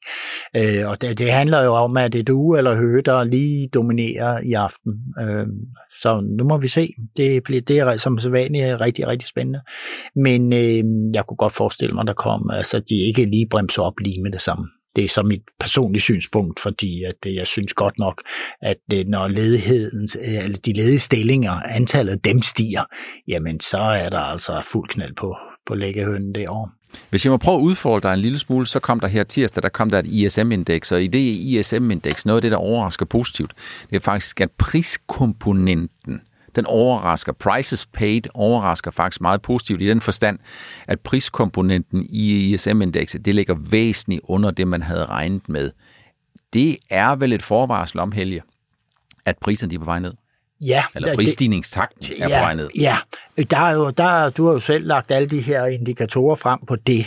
Øh, 0.56 0.88
og 0.88 1.00
det, 1.00 1.18
det 1.18 1.32
handler 1.32 1.64
jo 1.64 1.74
om, 1.74 1.96
at 1.96 2.12
det 2.12 2.18
er 2.18 2.24
du 2.24 2.56
eller 2.56 2.76
Høge, 2.76 3.02
der 3.02 3.24
lige 3.24 3.68
dominerer 3.74 4.40
i 4.44 4.52
aften. 4.52 4.92
Øh, 5.20 5.46
så 6.02 6.20
nu 6.38 6.44
må 6.44 6.58
vi 6.58 6.68
se. 6.68 6.94
Det, 7.16 7.42
bliver, 7.44 7.60
det 7.60 7.78
er 7.78 7.96
som 7.96 8.18
sædvanligt 8.18 8.80
rigtig, 8.80 9.06
rigtig 9.06 9.28
spændende. 9.28 9.60
Men 10.16 10.52
øh, 10.52 11.14
jeg 11.14 11.24
kunne 11.28 11.36
godt 11.36 11.52
forestille 11.52 11.94
mig, 11.94 12.06
der 12.06 12.14
kom, 12.14 12.50
altså 12.52 12.80
de 12.80 12.94
ikke 13.06 13.24
lige 13.24 13.46
bremser 13.50 13.82
op 13.82 14.00
lige 14.00 14.22
med 14.22 14.32
det 14.32 14.40
samme. 14.40 14.66
Det 14.96 15.04
er 15.04 15.08
så 15.08 15.22
mit 15.22 15.42
personlige 15.60 16.02
synspunkt, 16.02 16.60
fordi 16.60 17.02
at 17.04 17.34
jeg 17.34 17.46
synes 17.46 17.74
godt 17.74 17.98
nok, 17.98 18.22
at 18.62 18.76
når 19.06 19.28
ledigheden, 19.28 20.08
eller 20.20 20.58
de 20.58 20.72
ledige 20.72 20.98
stillinger, 20.98 21.52
antallet 21.52 22.12
af 22.12 22.20
dem 22.20 22.42
stiger, 22.42 22.84
jamen 23.28 23.60
så 23.60 23.78
er 23.78 24.08
der 24.08 24.18
altså 24.18 24.62
fuld 24.72 24.88
knald 24.88 25.14
på, 25.14 25.36
på 25.66 25.74
læggehønnen 25.74 26.48
år. 26.48 26.70
Hvis 27.10 27.24
jeg 27.24 27.30
må 27.30 27.36
prøve 27.36 27.56
at 27.58 27.62
udfordre 27.62 28.08
dig 28.08 28.14
en 28.14 28.20
lille 28.20 28.38
smule, 28.38 28.66
så 28.66 28.80
kom 28.80 29.00
der 29.00 29.08
her 29.08 29.24
tirsdag, 29.24 29.62
der 29.62 29.68
kom 29.68 29.90
der 29.90 29.98
et 29.98 30.06
ISM-indeks, 30.06 30.92
og 30.92 31.02
i 31.02 31.06
det 31.06 31.18
ISM-indeks, 31.18 32.26
noget 32.26 32.38
af 32.38 32.42
det, 32.42 32.50
der 32.50 32.56
overrasker 32.56 33.06
positivt, 33.06 33.52
det 33.90 33.96
er 33.96 34.00
faktisk, 34.00 34.40
at 34.40 34.50
priskomponenten 34.58 36.20
den 36.56 36.66
overrasker. 36.66 37.32
Prices 37.32 37.86
paid 37.86 38.22
overrasker 38.34 38.90
faktisk 38.90 39.20
meget 39.20 39.42
positivt 39.42 39.82
i 39.82 39.88
den 39.88 40.00
forstand, 40.00 40.38
at 40.86 41.00
priskomponenten 41.00 42.06
i 42.08 42.54
ISM-indekset, 42.54 43.24
det 43.24 43.34
ligger 43.34 43.54
væsentligt 43.70 44.20
under 44.24 44.50
det, 44.50 44.68
man 44.68 44.82
havde 44.82 45.06
regnet 45.06 45.48
med. 45.48 45.70
Det 46.52 46.76
er 46.90 47.16
vel 47.16 47.32
et 47.32 47.42
forvarsel 47.42 48.00
om, 48.00 48.12
Helge, 48.12 48.42
at 49.24 49.38
priserne 49.38 49.70
de 49.70 49.74
er 49.74 49.78
på 49.78 49.84
vej 49.84 49.98
ned? 49.98 50.12
Ja. 50.60 50.84
Eller 50.94 51.14
prisstigningstakten 51.14 52.22
er 52.22 52.28
ja, 52.28 52.54
ned. 52.54 52.70
Ja, 52.78 52.96
der 53.50 53.58
er 53.58 53.72
jo, 53.72 53.90
der, 53.90 54.30
du 54.30 54.46
har 54.46 54.52
jo 54.52 54.58
selv 54.58 54.86
lagt 54.86 55.10
alle 55.10 55.28
de 55.28 55.40
her 55.40 55.66
indikatorer 55.66 56.36
frem 56.36 56.60
på 56.68 56.76
det, 56.76 57.06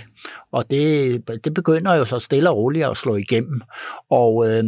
og 0.52 0.70
det, 0.70 1.22
det 1.44 1.54
begynder 1.54 1.96
jo 1.96 2.06
så 2.06 2.20
stille 2.20 2.50
og 2.50 2.58
roligt 2.58 2.86
at 2.86 2.98
slå 2.98 3.16
igennem. 3.16 3.62
Og 4.10 4.50
øh, 4.50 4.64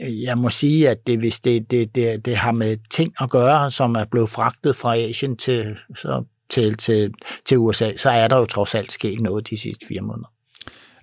jeg 0.00 0.38
må 0.38 0.50
sige, 0.50 0.88
at 0.88 1.06
det, 1.06 1.18
hvis 1.18 1.40
det, 1.40 1.70
det, 1.70 1.94
det, 1.94 2.24
det 2.24 2.36
har 2.36 2.52
med 2.52 2.76
ting 2.90 3.12
at 3.20 3.30
gøre, 3.30 3.70
som 3.70 3.94
er 3.94 4.04
blevet 4.04 4.30
fragtet 4.30 4.76
fra 4.76 4.96
Asien 4.96 5.36
til, 5.36 5.76
så, 5.96 6.24
til, 6.50 6.76
til, 6.76 7.12
til 7.44 7.58
USA, 7.58 7.96
så 7.96 8.10
er 8.10 8.28
der 8.28 8.36
jo 8.36 8.46
trods 8.46 8.74
alt 8.74 8.92
sket 8.92 9.20
noget 9.20 9.50
de 9.50 9.60
sidste 9.60 9.86
fire 9.86 10.00
måneder. 10.00 10.28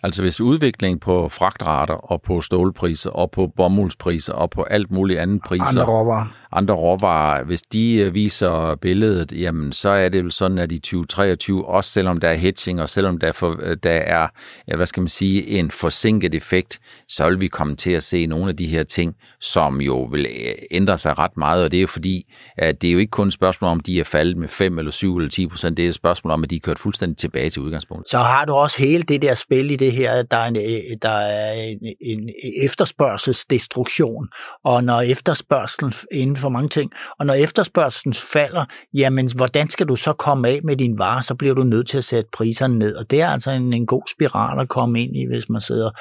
Altså 0.03 0.21
hvis 0.21 0.41
udvikling 0.41 1.01
på 1.01 1.29
fragtrater 1.29 1.93
og 1.93 2.21
på 2.21 2.41
stålpriser 2.41 3.09
og 3.09 3.31
på 3.31 3.47
bomuldspriser 3.47 4.33
og 4.33 4.49
på 4.49 4.63
alt 4.63 4.91
muligt 4.91 5.19
andet 5.19 5.41
priser, 5.45 5.65
andre 5.67 5.85
råvarer, 5.85 6.25
andre 6.51 6.75
råvarer. 6.75 7.43
Hvis 7.43 7.61
de 7.61 7.95
øh, 7.95 8.13
viser 8.13 8.75
billedet, 8.81 9.31
jamen 9.31 9.71
så 9.71 9.89
er 9.89 10.09
det 10.09 10.23
vel 10.23 10.31
sådan, 10.31 10.57
at 10.57 10.71
i 10.71 10.79
2023, 10.79 11.67
også 11.67 11.91
selvom 11.91 12.19
der 12.19 12.29
er 12.29 12.35
hedging 12.35 12.81
og 12.81 12.89
selvom 12.89 13.17
der, 13.17 13.31
for, 13.31 13.59
øh, 13.61 13.77
der 13.83 13.91
er, 13.91 14.27
hvad 14.75 14.85
skal 14.85 15.01
man 15.01 15.07
sige, 15.07 15.47
en 15.47 15.71
forsinket 15.71 16.35
effekt, 16.35 16.79
så 17.09 17.29
vil 17.29 17.41
vi 17.41 17.47
komme 17.47 17.75
til 17.75 17.91
at 17.91 18.03
se 18.03 18.25
nogle 18.25 18.49
af 18.49 18.57
de 18.57 18.67
her 18.67 18.83
ting, 18.83 19.15
som 19.39 19.81
jo 19.81 20.03
vil 20.03 20.25
øh, 20.25 20.53
ændre 20.71 20.97
sig 20.97 21.17
ret 21.17 21.37
meget, 21.37 21.63
og 21.63 21.71
det 21.71 21.77
er 21.77 21.81
jo 21.81 21.87
fordi, 21.87 22.33
at 22.57 22.81
det 22.81 22.87
er 22.87 22.91
jo 22.91 22.99
ikke 22.99 23.11
kun 23.11 23.27
et 23.27 23.33
spørgsmål 23.33 23.71
om, 23.71 23.79
de 23.79 23.99
er 23.99 24.03
faldet 24.03 24.37
med 24.37 24.47
5 24.47 24.79
eller 24.79 24.91
7 24.91 25.17
eller 25.17 25.29
10 25.29 25.47
procent, 25.47 25.77
det 25.77 25.85
er 25.85 25.89
et 25.89 25.95
spørgsmål 25.95 26.31
om, 26.31 26.43
at 26.43 26.49
de 26.49 26.55
er 26.55 26.59
kørt 26.59 26.79
fuldstændig 26.79 27.17
tilbage 27.17 27.49
til 27.49 27.61
udgangspunktet. 27.61 28.11
Så 28.11 28.17
har 28.17 28.45
du 28.45 28.53
også 28.53 28.77
hele 28.79 29.03
det 29.03 29.21
der 29.21 29.35
spil 29.35 29.71
i 29.71 29.75
det 29.75 29.91
her, 29.91 30.11
at 30.11 30.31
der 30.31 30.37
er 30.37 30.47
en, 30.47 30.55
der 31.01 31.09
er 31.09 31.53
en, 31.53 31.93
en 32.01 32.29
efterspørgselsdestruktion, 32.63 34.27
og 34.63 34.83
når 34.83 35.01
efterspørgselen 35.01 35.93
inden 36.11 36.37
for 36.37 36.46
mange 36.49 36.69
ting, 36.69 36.91
og 37.19 37.25
når 37.25 37.33
efterspørgselen 37.33 38.13
falder, 38.13 38.65
jamen 38.93 39.29
hvordan 39.35 39.69
skal 39.69 39.87
du 39.87 39.95
så 39.95 40.13
komme 40.13 40.47
af 40.47 40.59
med 40.63 40.77
din 40.77 40.99
vare? 40.99 41.23
så 41.23 41.35
bliver 41.35 41.53
du 41.53 41.63
nødt 41.63 41.87
til 41.87 41.97
at 41.97 42.03
sætte 42.03 42.29
priserne 42.33 42.79
ned, 42.79 42.95
og 42.95 43.11
det 43.11 43.21
er 43.21 43.27
altså 43.27 43.51
en, 43.51 43.73
en 43.73 43.85
god 43.85 44.03
spiral 44.15 44.59
at 44.59 44.69
komme 44.69 45.03
ind 45.03 45.15
i, 45.15 45.25
hvis 45.27 45.49
man 45.49 45.61
sidder, 45.61 45.91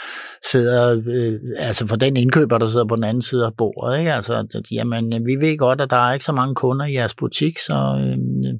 sidder 0.50 1.02
øh, 1.06 1.40
altså 1.58 1.86
for 1.86 1.96
den 1.96 2.16
indkøber, 2.16 2.58
der 2.58 2.66
sidder 2.66 2.86
på 2.86 2.96
den 2.96 3.04
anden 3.04 3.22
side 3.22 3.46
af 3.46 3.54
bordet, 3.58 3.98
ikke? 3.98 4.12
altså 4.12 4.64
jamen 4.70 5.26
vi 5.26 5.36
ved 5.36 5.58
godt, 5.58 5.80
at 5.80 5.90
der 5.90 6.08
er 6.08 6.12
ikke 6.12 6.24
så 6.24 6.32
mange 6.32 6.54
kunder 6.54 6.86
i 6.86 6.94
jeres 6.94 7.14
butik, 7.14 7.58
så 7.58 7.74
øh, 7.74 8.54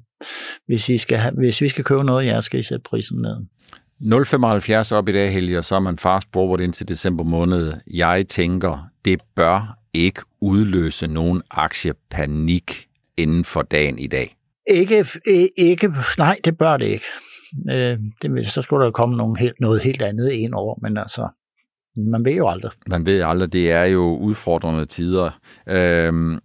hvis, 0.66 0.88
I 0.88 0.98
skal 0.98 1.18
have, 1.18 1.34
hvis 1.34 1.60
vi 1.60 1.68
skal 1.68 1.84
købe 1.84 2.04
noget, 2.04 2.26
ja, 2.26 2.40
skal 2.40 2.60
I 2.60 2.62
sætte 2.62 2.82
prisen 2.82 3.22
ned. 3.22 3.36
0,75 4.00 4.94
op 4.94 5.08
i 5.08 5.12
dag, 5.12 5.32
Helge, 5.32 5.58
og 5.58 5.64
så 5.64 5.74
er 5.74 5.80
man 5.80 5.98
fast 5.98 6.28
forward 6.32 6.60
indtil 6.60 6.88
december 6.88 7.24
måned. 7.24 7.72
Jeg 7.94 8.24
tænker, 8.28 8.88
det 9.04 9.20
bør 9.36 9.78
ikke 9.96 10.22
udløse 10.40 11.06
nogen 11.06 11.42
aktiepanik 11.50 12.88
inden 13.16 13.44
for 13.44 13.62
dagen 13.62 13.98
i 13.98 14.06
dag. 14.06 14.36
Ikke, 14.70 15.06
ikke 15.56 15.92
nej, 16.18 16.38
det 16.44 16.58
bør 16.58 16.76
det 16.76 16.86
ikke. 16.86 17.04
Øh, 17.70 17.98
det, 18.22 18.46
så 18.46 18.62
skulle 18.62 18.84
der 18.84 18.90
komme 18.90 19.16
nogen 19.16 19.36
helt, 19.36 19.60
noget 19.60 19.80
helt 19.80 20.02
andet 20.02 20.32
ind 20.32 20.54
over, 20.54 20.78
men 20.82 20.96
altså, 20.96 21.28
man 21.96 22.24
ved 22.24 22.32
jo 22.32 22.48
aldrig. 22.48 22.70
Man 22.86 23.06
ved 23.06 23.22
aldrig, 23.22 23.52
det 23.52 23.72
er 23.72 23.84
jo 23.84 24.16
udfordrende 24.16 24.84
tider. 24.84 25.40
Øhm, 25.68 26.38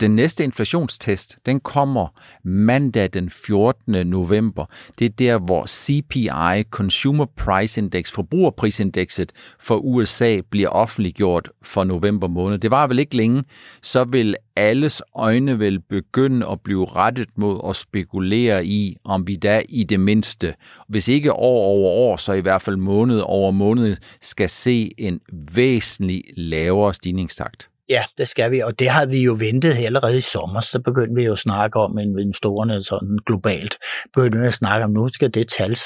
den 0.00 0.16
næste 0.16 0.44
inflationstest, 0.44 1.38
den 1.46 1.60
kommer 1.60 2.06
mandag 2.44 3.10
den 3.12 3.30
14. 3.30 4.06
november. 4.06 4.66
Det 4.98 5.04
er 5.04 5.08
der, 5.08 5.38
hvor 5.38 5.66
CPI, 5.66 6.62
Consumer 6.70 7.26
Price 7.36 7.80
Index, 7.80 8.10
forbrugerprisindekset 8.10 9.32
for 9.60 9.76
USA, 9.76 10.40
bliver 10.50 10.68
offentliggjort 10.68 11.50
for 11.62 11.84
november 11.84 12.28
måned. 12.28 12.58
Det 12.58 12.70
var 12.70 12.86
vel 12.86 12.98
ikke 12.98 13.16
længe, 13.16 13.44
så 13.82 14.04
vil 14.04 14.36
alles 14.56 15.02
øjne 15.14 15.58
vil 15.58 15.80
begynde 15.80 16.46
at 16.50 16.60
blive 16.60 16.84
rettet 16.84 17.28
mod 17.36 17.60
at 17.68 17.76
spekulere 17.76 18.66
i, 18.66 18.96
om 19.04 19.26
vi 19.26 19.36
da 19.36 19.62
i 19.68 19.84
det 19.84 20.00
mindste, 20.00 20.54
hvis 20.88 21.08
ikke 21.08 21.32
år 21.32 21.64
over 21.64 21.90
år, 21.90 22.16
så 22.16 22.32
i 22.32 22.40
hvert 22.40 22.62
fald 22.62 22.76
måned 22.76 23.22
over 23.24 23.50
måned, 23.50 23.96
skal 24.20 24.48
se 24.48 24.92
en 24.98 25.20
væsentlig 25.32 26.24
lavere 26.36 26.94
stigningstakt. 26.94 27.68
Ja, 27.88 28.04
det 28.18 28.28
skal 28.28 28.50
vi, 28.50 28.60
og 28.60 28.78
det 28.78 28.90
har 28.90 29.06
vi 29.06 29.22
jo 29.22 29.36
ventet 29.38 29.74
allerede 29.74 30.16
i 30.16 30.20
sommer, 30.20 30.60
så 30.60 30.80
begyndte 30.80 31.14
vi 31.14 31.24
jo 31.24 31.32
at 31.32 31.38
snakke 31.38 31.80
om 31.80 31.98
investorerne 31.98 32.82
sådan 32.82 33.18
globalt. 33.26 33.78
Begyndte 34.14 34.38
vi 34.38 34.46
at 34.46 34.54
snakke 34.54 34.84
om, 34.84 34.90
nu 34.90 35.08
skal 35.08 35.34
det 35.34 35.48
tal 35.58 35.76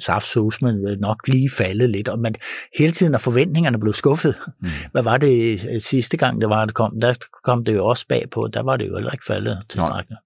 saftsus, 0.00 0.62
men 0.62 0.98
nok 1.00 1.28
lige 1.28 1.50
falde 1.50 1.88
lidt, 1.88 2.08
og 2.08 2.18
man 2.18 2.34
hele 2.78 2.92
tiden 2.92 3.14
er 3.14 3.18
forventningerne 3.18 3.80
blevet 3.80 3.96
skuffet. 3.96 4.34
Mm. 4.60 4.68
Hvad 4.92 5.02
var 5.02 5.18
det 5.18 5.60
øh, 5.70 5.80
sidste 5.80 6.16
gang, 6.16 6.40
det 6.40 6.48
var, 6.48 6.64
det 6.64 6.74
kom? 6.74 7.00
Der 7.00 7.14
kom 7.44 7.64
det 7.64 7.74
jo 7.74 7.86
også 7.86 8.06
bag 8.08 8.24
på, 8.30 8.48
der 8.52 8.62
var 8.62 8.76
det 8.76 8.86
jo 8.88 8.94
heller 8.94 9.10
ikke 9.10 9.24
faldet 9.26 9.62
til 9.68 9.80
snakken. 9.80 10.16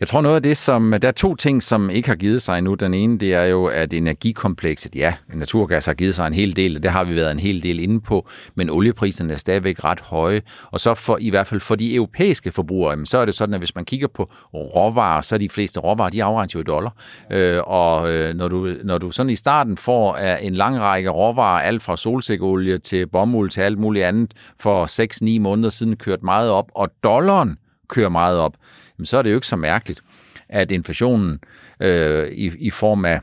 Jeg 0.00 0.08
tror 0.08 0.20
noget 0.20 0.36
af 0.36 0.42
det, 0.42 0.56
som... 0.56 0.94
Der 1.02 1.08
er 1.08 1.12
to 1.12 1.34
ting, 1.34 1.62
som 1.62 1.90
ikke 1.90 2.08
har 2.08 2.16
givet 2.16 2.42
sig 2.42 2.58
endnu. 2.58 2.74
Den 2.74 2.94
ene, 2.94 3.18
det 3.18 3.34
er 3.34 3.44
jo, 3.44 3.66
at 3.66 3.92
energikomplekset, 3.92 4.96
ja, 4.96 5.14
naturgas 5.34 5.86
har 5.86 5.94
givet 5.94 6.14
sig 6.14 6.26
en 6.26 6.32
hel 6.32 6.56
del, 6.56 6.76
og 6.76 6.82
det 6.82 6.90
har 6.90 7.04
vi 7.04 7.16
været 7.16 7.30
en 7.30 7.38
hel 7.38 7.62
del 7.62 7.80
inde 7.80 8.00
på, 8.00 8.28
men 8.54 8.70
oliepriserne 8.70 9.32
er 9.32 9.36
stadigvæk 9.36 9.84
ret 9.84 10.00
høje. 10.00 10.42
Og 10.64 10.80
så 10.80 10.94
for, 10.94 11.18
i 11.20 11.30
hvert 11.30 11.46
fald 11.46 11.60
for 11.60 11.74
de 11.74 11.94
europæiske 11.94 12.52
forbrugere, 12.52 13.06
så 13.06 13.18
er 13.18 13.24
det 13.24 13.34
sådan, 13.34 13.54
at 13.54 13.60
hvis 13.60 13.74
man 13.74 13.84
kigger 13.84 14.08
på 14.08 14.30
råvarer, 14.54 15.20
så 15.20 15.34
er 15.34 15.38
de 15.38 15.48
fleste 15.48 15.80
råvarer, 15.80 16.10
de 16.10 16.24
afregnes 16.24 16.54
jo 16.54 16.60
i 16.60 16.64
dollar. 16.64 16.94
Øh, 17.32 17.62
og 17.66 18.10
øh, 18.10 18.34
når, 18.34 18.48
du, 18.48 18.74
når 18.84 18.98
du 18.98 19.10
sådan 19.10 19.30
i 19.30 19.36
starten 19.36 19.76
får 19.76 20.16
øh, 20.16 20.46
en 20.46 20.54
lang 20.54 20.80
række 20.80 21.10
råvarer, 21.10 21.62
alt 21.62 21.82
fra 21.82 21.96
solsikkeolie 21.96 22.78
til 22.78 23.06
bomuld 23.06 23.50
til 23.50 23.60
alt 23.60 23.78
muligt 23.78 24.04
andet, 24.04 24.34
for 24.60 25.36
6-9 25.36 25.40
måneder 25.40 25.70
siden 25.70 25.96
kørt 25.96 26.22
meget 26.22 26.50
op, 26.50 26.70
og 26.74 26.88
dollaren 27.02 27.58
kører 27.88 28.08
meget 28.08 28.38
op, 28.38 28.52
så 29.04 29.18
er 29.18 29.22
det 29.22 29.30
jo 29.30 29.34
ikke 29.34 29.46
så 29.46 29.56
mærkeligt, 29.56 30.00
at 30.48 30.70
inflationen 30.70 31.40
øh, 31.80 32.28
i, 32.28 32.52
i 32.58 32.70
form 32.70 33.04
af 33.04 33.20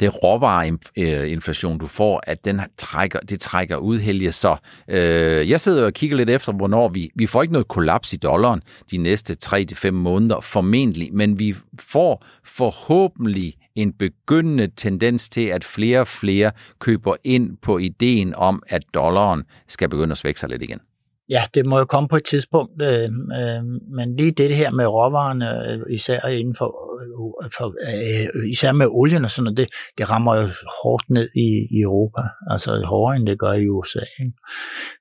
det 0.00 0.22
råvareinflation, 0.22 1.78
du 1.78 1.86
får, 1.86 2.22
at 2.26 2.44
den 2.44 2.60
trækker, 2.76 3.20
det 3.20 3.40
trækker 3.40 3.76
ud, 3.76 3.98
Helge. 3.98 4.32
Så 4.32 4.56
øh, 4.88 5.50
jeg 5.50 5.60
sidder 5.60 5.84
og 5.84 5.92
kigger 5.92 6.16
lidt 6.16 6.30
efter, 6.30 6.52
hvornår 6.52 6.88
vi, 6.88 7.10
vi 7.14 7.26
får 7.26 7.42
ikke 7.42 7.52
noget 7.52 7.68
kollaps 7.68 8.12
i 8.12 8.16
dollaren 8.16 8.62
de 8.90 8.96
næste 8.96 9.36
3-5 9.44 9.90
måneder, 9.90 10.40
formentlig, 10.40 11.14
men 11.14 11.38
vi 11.38 11.56
får 11.80 12.24
forhåbentlig 12.44 13.54
en 13.74 13.92
begyndende 13.92 14.70
tendens 14.76 15.28
til, 15.28 15.46
at 15.46 15.64
flere 15.64 16.00
og 16.00 16.08
flere 16.08 16.50
køber 16.78 17.16
ind 17.24 17.56
på 17.62 17.78
ideen 17.78 18.34
om, 18.34 18.62
at 18.66 18.82
dollaren 18.94 19.42
skal 19.68 19.88
begynde 19.88 20.12
at 20.12 20.18
svække 20.18 20.40
sig 20.40 20.48
lidt 20.48 20.62
igen. 20.62 20.80
Ja, 21.28 21.42
det 21.54 21.66
må 21.66 21.78
jo 21.78 21.84
komme 21.84 22.08
på 22.08 22.16
et 22.16 22.24
tidspunkt, 22.24 22.82
øh, 22.82 23.04
øh, 23.38 23.64
men 23.96 24.16
lige 24.16 24.30
det 24.30 24.56
her 24.56 24.70
med 24.70 24.86
råvarerne, 24.86 25.70
øh, 25.70 25.80
især 25.90 26.26
inden 26.26 26.54
for, 26.54 26.66
øh, 27.00 27.50
for 27.56 27.66
øh, 27.66 28.50
især 28.50 28.72
med 28.72 28.86
olien 28.90 29.24
og 29.24 29.30
sådan 29.30 29.44
noget, 29.44 29.56
det, 29.56 29.68
det 29.98 30.10
rammer 30.10 30.36
jo 30.36 30.48
hårdt 30.82 31.10
ned 31.10 31.28
i, 31.34 31.76
i 31.76 31.80
Europa, 31.80 32.20
altså 32.50 32.82
hårdere 32.84 33.16
end 33.16 33.26
det 33.26 33.38
gør 33.38 33.52
i 33.52 33.68
USA. 33.68 34.00
Ikke? 34.20 34.32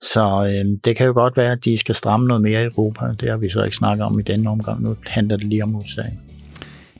Så 0.01 0.23
øh, 0.49 0.79
det 0.85 0.95
kan 0.95 1.05
jo 1.05 1.13
godt 1.13 1.37
være, 1.37 1.51
at 1.51 1.65
de 1.65 1.77
skal 1.77 1.95
stramme 1.95 2.27
noget 2.27 2.41
mere 2.41 2.61
i 2.61 2.65
Europa, 2.65 3.05
det 3.19 3.29
har 3.29 3.37
vi 3.37 3.49
så 3.49 3.63
ikke 3.63 3.77
snakket 3.77 4.05
om 4.05 4.19
i 4.19 4.23
denne 4.23 4.49
omgang, 4.49 4.81
nu 4.81 4.95
handler 5.05 5.37
det 5.37 5.47
lige 5.47 5.63
om 5.63 5.75
USA. 5.75 6.03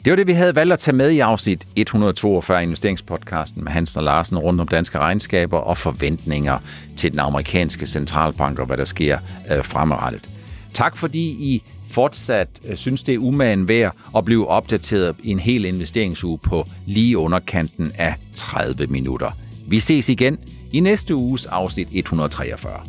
Det 0.06 0.12
var 0.12 0.16
det, 0.16 0.28
vi 0.28 0.34
havde 0.34 0.56
valgt 0.56 0.74
at 0.74 0.80
tage 0.80 0.98
med 0.98 1.12
i 1.12 1.20
afsnit 1.20 1.68
142 1.76 2.64
investeringspodcasten 2.64 3.64
med 3.64 3.72
Hansen 3.72 3.98
og 3.98 4.04
Larsen 4.04 4.38
rundt 4.38 4.62
om 4.62 4.68
danske 4.68 5.00
regnskaber 5.00 5.58
og 5.58 5.78
forventninger 5.78 6.60
til 6.98 7.12
den 7.12 7.20
amerikanske 7.20 7.88
centralbank 7.88 8.60
og 8.60 8.66
hvad 8.66 8.78
der 8.78 8.86
sker 8.86 9.18
øh, 9.52 9.66
fremadrettet. 9.66 10.30
Tak 10.74 10.98
fordi 10.98 11.30
I 11.30 11.64
fortsat 11.90 12.48
øh, 12.66 12.78
synes, 12.78 13.04
det 13.04 13.16
er 13.16 13.20
umagen 13.20 13.68
værd 13.68 13.96
at 14.18 14.26
blive 14.26 14.48
opdateret 14.48 15.16
i 15.24 15.30
en 15.30 15.40
hel 15.40 15.66
investeringsuge 15.66 16.38
på 16.38 16.66
lige 16.86 17.18
underkanten 17.18 17.92
af 17.98 18.16
30 18.36 18.88
minutter. 18.88 19.32
Vi 19.68 19.80
ses 19.80 20.10
igen 20.10 20.38
i 20.72 20.80
næste 20.80 21.16
uges 21.16 21.46
afsnit 21.46 21.88
143. 21.92 22.82